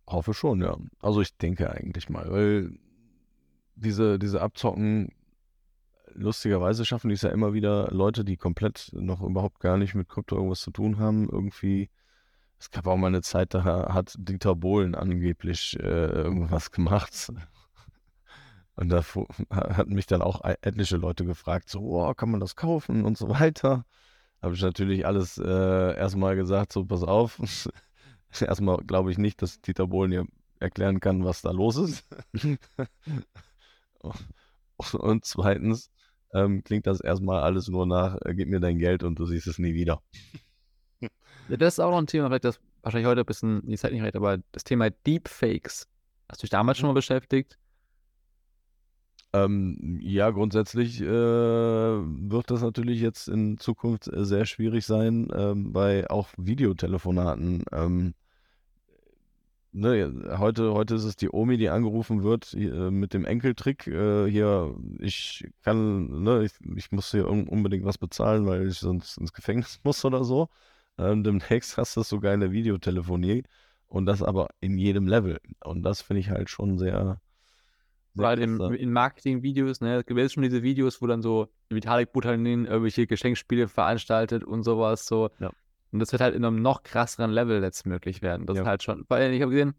hoffe 0.06 0.34
schon, 0.34 0.60
ja. 0.60 0.76
Also 1.00 1.20
ich 1.20 1.36
denke 1.36 1.70
eigentlich 1.70 2.08
mal, 2.08 2.30
weil 2.30 2.78
diese, 3.74 4.18
diese 4.18 4.40
Abzocken, 4.40 5.12
lustigerweise 6.12 6.84
schaffen 6.84 7.08
die 7.08 7.14
es 7.14 7.22
ja 7.22 7.30
immer 7.30 7.52
wieder 7.52 7.88
Leute, 7.90 8.24
die 8.24 8.36
komplett 8.36 8.90
noch 8.92 9.20
überhaupt 9.20 9.60
gar 9.60 9.76
nicht 9.76 9.94
mit 9.94 10.08
Krypto 10.08 10.36
irgendwas 10.36 10.60
zu 10.60 10.70
tun 10.70 10.98
haben, 10.98 11.28
irgendwie. 11.28 11.90
Es 12.58 12.70
gab 12.70 12.86
auch 12.86 12.96
mal 12.96 13.08
eine 13.08 13.22
Zeit, 13.22 13.54
da 13.54 13.92
hat 13.92 14.14
Dieter 14.18 14.54
Bohlen 14.54 14.94
angeblich 14.94 15.76
äh, 15.78 16.06
irgendwas 16.06 16.70
gemacht. 16.70 17.32
Und 18.76 18.90
da 18.90 19.02
hatten 19.50 19.94
mich 19.94 20.06
dann 20.06 20.22
auch 20.22 20.42
etliche 20.44 20.96
Leute 20.96 21.24
gefragt, 21.24 21.70
so, 21.70 21.80
oh, 21.80 22.14
kann 22.14 22.30
man 22.30 22.40
das 22.40 22.56
kaufen 22.56 23.04
und 23.04 23.16
so 23.16 23.28
weiter. 23.28 23.84
Habe 24.42 24.54
ich 24.54 24.62
natürlich 24.62 25.06
alles 25.06 25.38
äh, 25.38 25.96
erstmal 25.96 26.36
gesagt, 26.36 26.72
so, 26.72 26.84
pass 26.84 27.02
auf. 27.02 27.40
erstmal 28.40 28.78
glaube 28.78 29.10
ich 29.10 29.18
nicht, 29.18 29.42
dass 29.42 29.60
Dieter 29.60 29.86
Bohlen 29.86 30.12
hier 30.12 30.26
erklären 30.60 31.00
kann, 31.00 31.24
was 31.24 31.42
da 31.42 31.50
los 31.50 31.76
ist. 31.76 32.04
und 34.92 35.24
zweitens 35.24 35.90
ähm, 36.34 36.62
klingt 36.62 36.86
das 36.86 37.00
erstmal 37.00 37.42
alles 37.42 37.68
nur 37.68 37.86
nach, 37.86 38.16
äh, 38.24 38.34
gib 38.34 38.48
mir 38.48 38.60
dein 38.60 38.78
Geld 38.78 39.02
und 39.02 39.18
du 39.18 39.26
siehst 39.26 39.46
es 39.46 39.58
nie 39.58 39.74
wieder. 39.74 40.02
Ja, 41.00 41.56
das 41.56 41.74
ist 41.74 41.80
auch 41.80 41.90
noch 41.90 41.98
ein 41.98 42.06
Thema, 42.06 42.28
vielleicht 42.28 42.44
das 42.44 42.60
wahrscheinlich 42.82 43.06
heute 43.06 43.20
ein 43.20 43.26
bisschen 43.26 43.66
die 43.66 43.76
Zeit 43.76 43.92
nicht 43.92 44.02
recht, 44.02 44.16
aber 44.16 44.38
das 44.52 44.64
Thema 44.64 44.90
Deepfakes. 44.90 45.88
Hast 46.28 46.42
du 46.42 46.44
dich 46.44 46.50
damals 46.50 46.78
schon 46.78 46.88
mal 46.88 46.94
beschäftigt? 46.94 47.58
Ähm, 49.32 49.98
ja, 50.00 50.30
grundsätzlich 50.30 51.00
äh, 51.00 51.06
wird 51.06 52.50
das 52.50 52.62
natürlich 52.62 53.00
jetzt 53.00 53.28
in 53.28 53.58
Zukunft 53.58 54.08
äh, 54.08 54.24
sehr 54.24 54.46
schwierig 54.46 54.86
sein, 54.86 55.28
ähm, 55.34 55.72
bei 55.72 56.08
auch 56.08 56.28
Videotelefonaten. 56.36 57.64
Ähm, 57.72 58.14
ne, 59.72 60.36
heute, 60.38 60.72
heute 60.72 60.94
ist 60.94 61.04
es 61.04 61.16
die 61.16 61.30
Omi, 61.30 61.58
die 61.58 61.68
angerufen 61.68 62.22
wird 62.22 62.54
äh, 62.54 62.90
mit 62.90 63.14
dem 63.14 63.24
Enkeltrick. 63.24 63.86
Äh, 63.86 64.30
hier, 64.30 64.74
ich 65.00 65.46
kann, 65.62 66.22
ne, 66.22 66.44
ich, 66.44 66.52
ich 66.76 66.90
muss 66.92 67.10
hier 67.10 67.28
un 67.28 67.46
unbedingt 67.48 67.84
was 67.84 67.98
bezahlen, 67.98 68.46
weil 68.46 68.68
ich 68.68 68.78
sonst 68.78 69.18
ins 69.18 69.32
Gefängnis 69.32 69.80
muss 69.84 70.04
oder 70.04 70.24
so. 70.24 70.48
Ähm, 70.98 71.24
demnächst 71.24 71.76
hast 71.76 71.96
du 71.96 72.02
sogar 72.02 72.32
eine 72.32 72.52
Videotelefonie 72.52 73.44
und 73.86 74.06
das 74.06 74.22
aber 74.22 74.48
in 74.60 74.78
jedem 74.78 75.06
Level. 75.06 75.38
Und 75.64 75.82
das 75.82 76.00
finde 76.00 76.20
ich 76.20 76.30
halt 76.30 76.50
schon 76.50 76.78
sehr 76.78 77.20
weil 78.16 78.38
in, 78.40 78.58
in 78.58 78.92
Marketing-Videos, 78.92 79.80
ne, 79.80 79.96
es 79.96 80.06
gibt 80.06 80.32
schon 80.32 80.42
diese 80.42 80.62
Videos, 80.62 81.02
wo 81.02 81.06
dann 81.06 81.22
so 81.22 81.48
Vitalik 81.68 82.12
Buterin 82.12 82.46
irgendwelche 82.46 83.06
Geschenkspiele 83.06 83.68
veranstaltet 83.68 84.42
und 84.42 84.62
sowas 84.62 85.06
so. 85.06 85.30
Ja. 85.38 85.50
Und 85.92 86.00
das 86.00 86.12
wird 86.12 86.22
halt 86.22 86.34
in 86.34 86.44
einem 86.44 86.62
noch 86.62 86.82
krasseren 86.82 87.30
Level 87.30 87.62
jetzt 87.62 87.86
möglich 87.86 88.22
werden. 88.22 88.46
Das 88.46 88.56
ja. 88.56 88.62
ist 88.62 88.68
halt 88.68 88.82
schon, 88.82 89.04
weil 89.08 89.32
ich 89.32 89.42
habe 89.42 89.50
gesehen, 89.50 89.74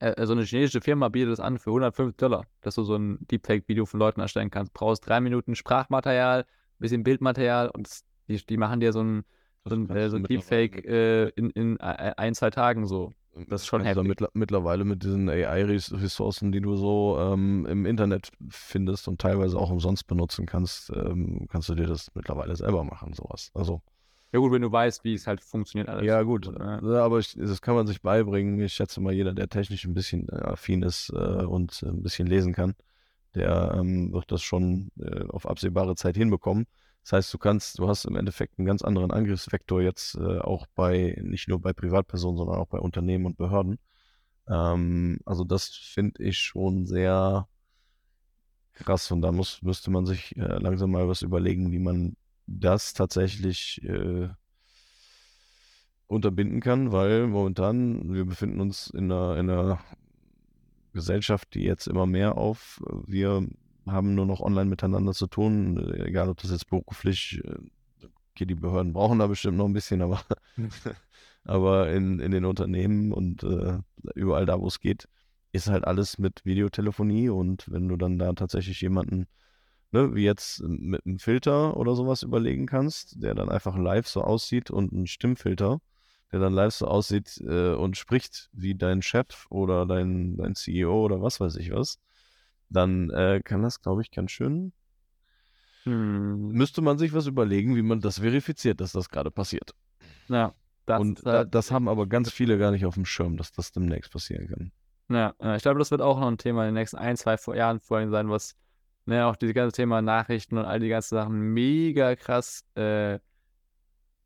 äh, 0.00 0.26
so 0.26 0.32
eine 0.32 0.42
chinesische 0.42 0.80
Firma 0.80 1.08
bietet 1.08 1.32
das 1.32 1.40
an 1.40 1.58
für 1.58 1.70
150 1.70 2.16
Dollar, 2.16 2.44
dass 2.60 2.74
du 2.74 2.82
so 2.82 2.96
ein 2.96 3.18
Deepfake-Video 3.30 3.86
von 3.86 4.00
Leuten 4.00 4.20
erstellen 4.20 4.50
kannst. 4.50 4.74
Brauchst 4.74 5.06
drei 5.06 5.20
Minuten 5.20 5.54
Sprachmaterial, 5.54 6.40
ein 6.40 6.46
bisschen 6.78 7.04
Bildmaterial 7.04 7.70
und 7.70 7.86
das, 7.86 8.04
die, 8.28 8.44
die 8.44 8.56
machen 8.56 8.80
dir 8.80 8.92
so 8.92 9.02
ein, 9.02 9.24
so 9.64 9.74
ein, 9.74 9.90
äh, 9.90 10.10
so 10.10 10.16
ein 10.16 10.24
Deepfake 10.24 10.84
äh, 10.84 11.28
in, 11.30 11.50
in 11.50 11.80
ein, 11.80 12.34
zwei 12.34 12.50
Tagen 12.50 12.86
so. 12.86 13.12
Das 13.48 13.62
ist 13.62 13.68
schon 13.68 13.86
also 13.86 14.02
mittler 14.02 14.28
mittlerweile 14.34 14.84
mit 14.84 15.04
diesen 15.04 15.28
AI-Ressourcen, 15.28 16.50
die 16.50 16.60
du 16.60 16.74
so 16.76 17.16
ähm, 17.18 17.64
im 17.66 17.86
Internet 17.86 18.32
findest 18.48 19.06
und 19.06 19.20
teilweise 19.20 19.56
auch 19.56 19.70
umsonst 19.70 20.06
benutzen 20.08 20.46
kannst, 20.46 20.90
ähm, 20.90 21.46
kannst 21.48 21.68
du 21.68 21.74
dir 21.74 21.86
das 21.86 22.08
mittlerweile 22.14 22.56
selber 22.56 22.82
machen, 22.82 23.12
sowas. 23.12 23.50
Also. 23.54 23.82
Ja 24.32 24.38
gut, 24.38 24.52
wenn 24.52 24.62
du 24.62 24.70
weißt, 24.70 25.02
wie 25.04 25.14
es 25.14 25.26
halt 25.26 25.40
funktioniert 25.40 25.88
alles. 25.88 26.04
Ja 26.06 26.22
gut, 26.22 26.46
ja. 26.46 26.80
aber 27.04 27.18
ich, 27.18 27.36
das 27.36 27.62
kann 27.62 27.74
man 27.74 27.86
sich 27.86 28.00
beibringen. 28.00 28.60
Ich 28.60 28.74
schätze 28.74 29.00
mal, 29.00 29.12
jeder, 29.12 29.32
der 29.32 29.48
technisch 29.48 29.84
ein 29.84 29.94
bisschen 29.94 30.28
äh, 30.28 30.36
affin 30.36 30.82
ist 30.82 31.10
äh, 31.10 31.44
und 31.44 31.82
ein 31.82 32.02
bisschen 32.02 32.26
lesen 32.26 32.52
kann, 32.52 32.74
der 33.34 33.74
ähm, 33.76 34.12
wird 34.12 34.30
das 34.30 34.42
schon 34.42 34.90
äh, 35.00 35.24
auf 35.28 35.48
absehbare 35.48 35.94
Zeit 35.96 36.16
hinbekommen. 36.16 36.66
Das 37.02 37.12
heißt, 37.12 37.34
du 37.34 37.38
kannst, 37.38 37.78
du 37.78 37.88
hast 37.88 38.04
im 38.04 38.16
Endeffekt 38.16 38.58
einen 38.58 38.66
ganz 38.66 38.82
anderen 38.82 39.10
Angriffsvektor 39.10 39.80
jetzt 39.82 40.16
äh, 40.16 40.38
auch 40.38 40.66
bei, 40.74 41.18
nicht 41.22 41.48
nur 41.48 41.60
bei 41.60 41.72
Privatpersonen, 41.72 42.36
sondern 42.36 42.56
auch 42.56 42.68
bei 42.68 42.78
Unternehmen 42.78 43.26
und 43.26 43.36
Behörden. 43.36 43.78
Ähm, 44.48 45.18
also 45.24 45.44
das 45.44 45.68
finde 45.68 46.22
ich 46.22 46.38
schon 46.38 46.86
sehr 46.86 47.48
krass 48.74 49.10
und 49.10 49.22
da 49.22 49.32
muss, 49.32 49.62
müsste 49.62 49.90
man 49.90 50.06
sich 50.06 50.36
äh, 50.36 50.58
langsam 50.58 50.90
mal 50.90 51.08
was 51.08 51.22
überlegen, 51.22 51.72
wie 51.72 51.78
man 51.78 52.16
das 52.46 52.94
tatsächlich 52.94 53.82
äh, 53.84 54.28
unterbinden 56.06 56.60
kann, 56.60 56.90
weil 56.92 57.28
momentan, 57.28 58.12
wir 58.12 58.24
befinden 58.24 58.60
uns 58.60 58.88
in 58.88 59.12
einer, 59.12 59.36
in 59.36 59.48
einer 59.48 59.80
Gesellschaft, 60.92 61.54
die 61.54 61.62
jetzt 61.62 61.86
immer 61.86 62.06
mehr 62.06 62.36
auf 62.36 62.82
wir 63.06 63.46
haben 63.90 64.14
nur 64.14 64.26
noch 64.26 64.40
online 64.40 64.68
miteinander 64.68 65.12
zu 65.12 65.26
tun, 65.26 65.92
egal 65.94 66.28
ob 66.28 66.38
das 66.38 66.50
jetzt 66.50 66.68
beruflich, 66.68 67.40
äh, 67.44 68.06
okay, 68.32 68.46
die 68.46 68.54
Behörden 68.54 68.92
brauchen 68.92 69.18
da 69.18 69.26
bestimmt 69.26 69.58
noch 69.58 69.66
ein 69.66 69.72
bisschen, 69.72 70.02
aber, 70.02 70.20
aber 71.44 71.90
in, 71.92 72.20
in 72.20 72.30
den 72.30 72.44
Unternehmen 72.44 73.12
und 73.12 73.42
äh, 73.42 73.78
überall 74.14 74.46
da, 74.46 74.60
wo 74.60 74.66
es 74.66 74.80
geht, 74.80 75.08
ist 75.52 75.68
halt 75.68 75.84
alles 75.84 76.18
mit 76.18 76.44
Videotelefonie. 76.44 77.28
Und 77.28 77.70
wenn 77.70 77.88
du 77.88 77.96
dann 77.96 78.18
da 78.18 78.32
tatsächlich 78.32 78.80
jemanden, 78.80 79.26
ne, 79.92 80.14
wie 80.14 80.24
jetzt 80.24 80.62
mit 80.62 81.04
einem 81.04 81.18
Filter 81.18 81.76
oder 81.76 81.94
sowas 81.94 82.22
überlegen 82.22 82.66
kannst, 82.66 83.22
der 83.22 83.34
dann 83.34 83.48
einfach 83.48 83.76
live 83.76 84.06
so 84.06 84.22
aussieht 84.22 84.70
und 84.70 84.92
ein 84.92 85.06
Stimmfilter, 85.06 85.80
der 86.32 86.40
dann 86.40 86.52
live 86.52 86.74
so 86.74 86.86
aussieht 86.86 87.42
äh, 87.44 87.74
und 87.74 87.96
spricht 87.96 88.50
wie 88.52 88.74
dein 88.74 89.02
Chef 89.02 89.46
oder 89.50 89.86
dein, 89.86 90.36
dein 90.36 90.54
CEO 90.54 91.04
oder 91.04 91.20
was 91.20 91.40
weiß 91.40 91.56
ich 91.56 91.72
was, 91.72 91.98
dann 92.70 93.10
äh, 93.10 93.40
kann 93.44 93.62
das, 93.62 93.82
glaube 93.82 94.02
ich, 94.02 94.10
ganz 94.10 94.30
schön. 94.30 94.72
Hm. 95.84 96.48
Müsste 96.48 96.82
man 96.82 96.98
sich 96.98 97.12
was 97.12 97.26
überlegen, 97.26 97.76
wie 97.76 97.82
man 97.82 98.00
das 98.00 98.20
verifiziert, 98.20 98.80
dass 98.80 98.92
das 98.92 99.08
gerade 99.08 99.30
passiert. 99.30 99.74
Ja. 100.28 100.54
Das, 100.86 101.00
Und 101.00 101.24
äh, 101.26 101.46
das 101.46 101.70
haben 101.70 101.88
aber 101.88 102.06
ganz 102.06 102.32
viele 102.32 102.58
gar 102.58 102.70
nicht 102.70 102.84
auf 102.84 102.94
dem 102.94 103.04
Schirm, 103.04 103.36
dass 103.36 103.52
das 103.52 103.70
demnächst 103.70 104.12
passieren 104.12 104.48
kann. 104.48 104.72
Ja, 105.08 105.34
ich 105.56 105.62
glaube, 105.62 105.78
das 105.78 105.90
wird 105.90 106.02
auch 106.02 106.18
noch 106.18 106.28
ein 106.28 106.38
Thema 106.38 106.62
in 106.62 106.68
den 106.68 106.74
nächsten 106.74 106.96
ein, 106.96 107.16
zwei 107.16 107.36
Jahren 107.54 107.80
vor 107.80 107.98
allem 107.98 108.10
sein, 108.10 108.28
was 108.28 108.56
ne, 109.06 109.26
auch 109.26 109.36
dieses 109.36 109.54
ganze 109.54 109.76
Thema 109.76 110.02
Nachrichten 110.02 110.56
und 110.56 110.64
all 110.64 110.80
die 110.80 110.88
ganzen 110.88 111.16
Sachen 111.16 111.52
mega 111.52 112.16
krass 112.16 112.64
äh, 112.74 113.18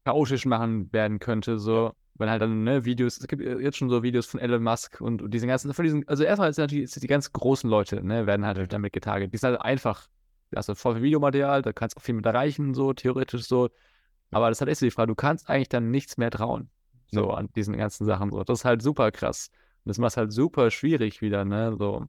chaotisch 0.04 0.44
machen 0.44 0.92
werden 0.92 1.18
könnte. 1.18 1.59
So 1.59 1.94
wenn 2.16 2.31
halt 2.31 2.42
dann 2.42 2.64
ne, 2.64 2.85
Videos, 2.85 3.18
es 3.18 3.27
gibt 3.27 3.42
jetzt 3.42 3.77
schon 3.77 3.90
so 3.90 4.03
Videos 4.03 4.27
von 4.27 4.40
Elon 4.40 4.62
Musk 4.62 5.00
und, 5.00 5.20
und 5.22 5.33
diesen 5.33 5.48
ganzen, 5.48 5.72
von 5.74 5.85
diesen, 5.85 6.07
also 6.09 6.22
erstmal 6.22 6.50
ist 6.50 6.59
natürlich 6.59 6.90
die 6.92 7.07
ganz 7.07 7.33
großen 7.33 7.68
Leute, 7.68 8.05
ne, 8.05 8.27
werden 8.27 8.46
halt 8.46 8.72
damit 8.72 8.92
getarget. 8.92 9.33
Die 9.33 9.38
sind 9.38 9.50
halt 9.50 9.61
einfach, 9.62 10.07
also 10.55 10.74
voll 10.74 10.94
viel 10.94 11.03
Videomaterial, 11.03 11.62
da 11.62 11.72
kannst 11.72 11.96
du 11.96 12.00
auch 12.00 12.05
viel 12.05 12.14
mit 12.14 12.27
erreichen, 12.27 12.74
so 12.74 12.92
theoretisch 12.92 13.44
so. 13.46 13.70
Aber 14.31 14.48
das 14.48 14.59
ist 14.59 14.61
halt 14.61 14.70
echt 14.70 14.81
so 14.81 14.87
die 14.87 14.90
Frage, 14.90 15.09
du 15.09 15.14
kannst 15.14 15.48
eigentlich 15.48 15.68
dann 15.68 15.90
nichts 15.90 16.16
mehr 16.16 16.31
trauen, 16.31 16.70
so 17.11 17.31
an 17.31 17.48
diesen 17.57 17.77
ganzen 17.77 18.05
Sachen. 18.05 18.31
So. 18.31 18.44
Das 18.44 18.61
ist 18.61 18.64
halt 18.64 18.83
super 18.83 19.11
krass. 19.11 19.50
Und 19.85 19.90
das 19.90 19.98
macht 19.98 20.16
halt 20.16 20.33
super 20.33 20.70
schwierig 20.70 21.20
wieder, 21.20 21.44
ne, 21.44 21.74
so. 21.79 22.07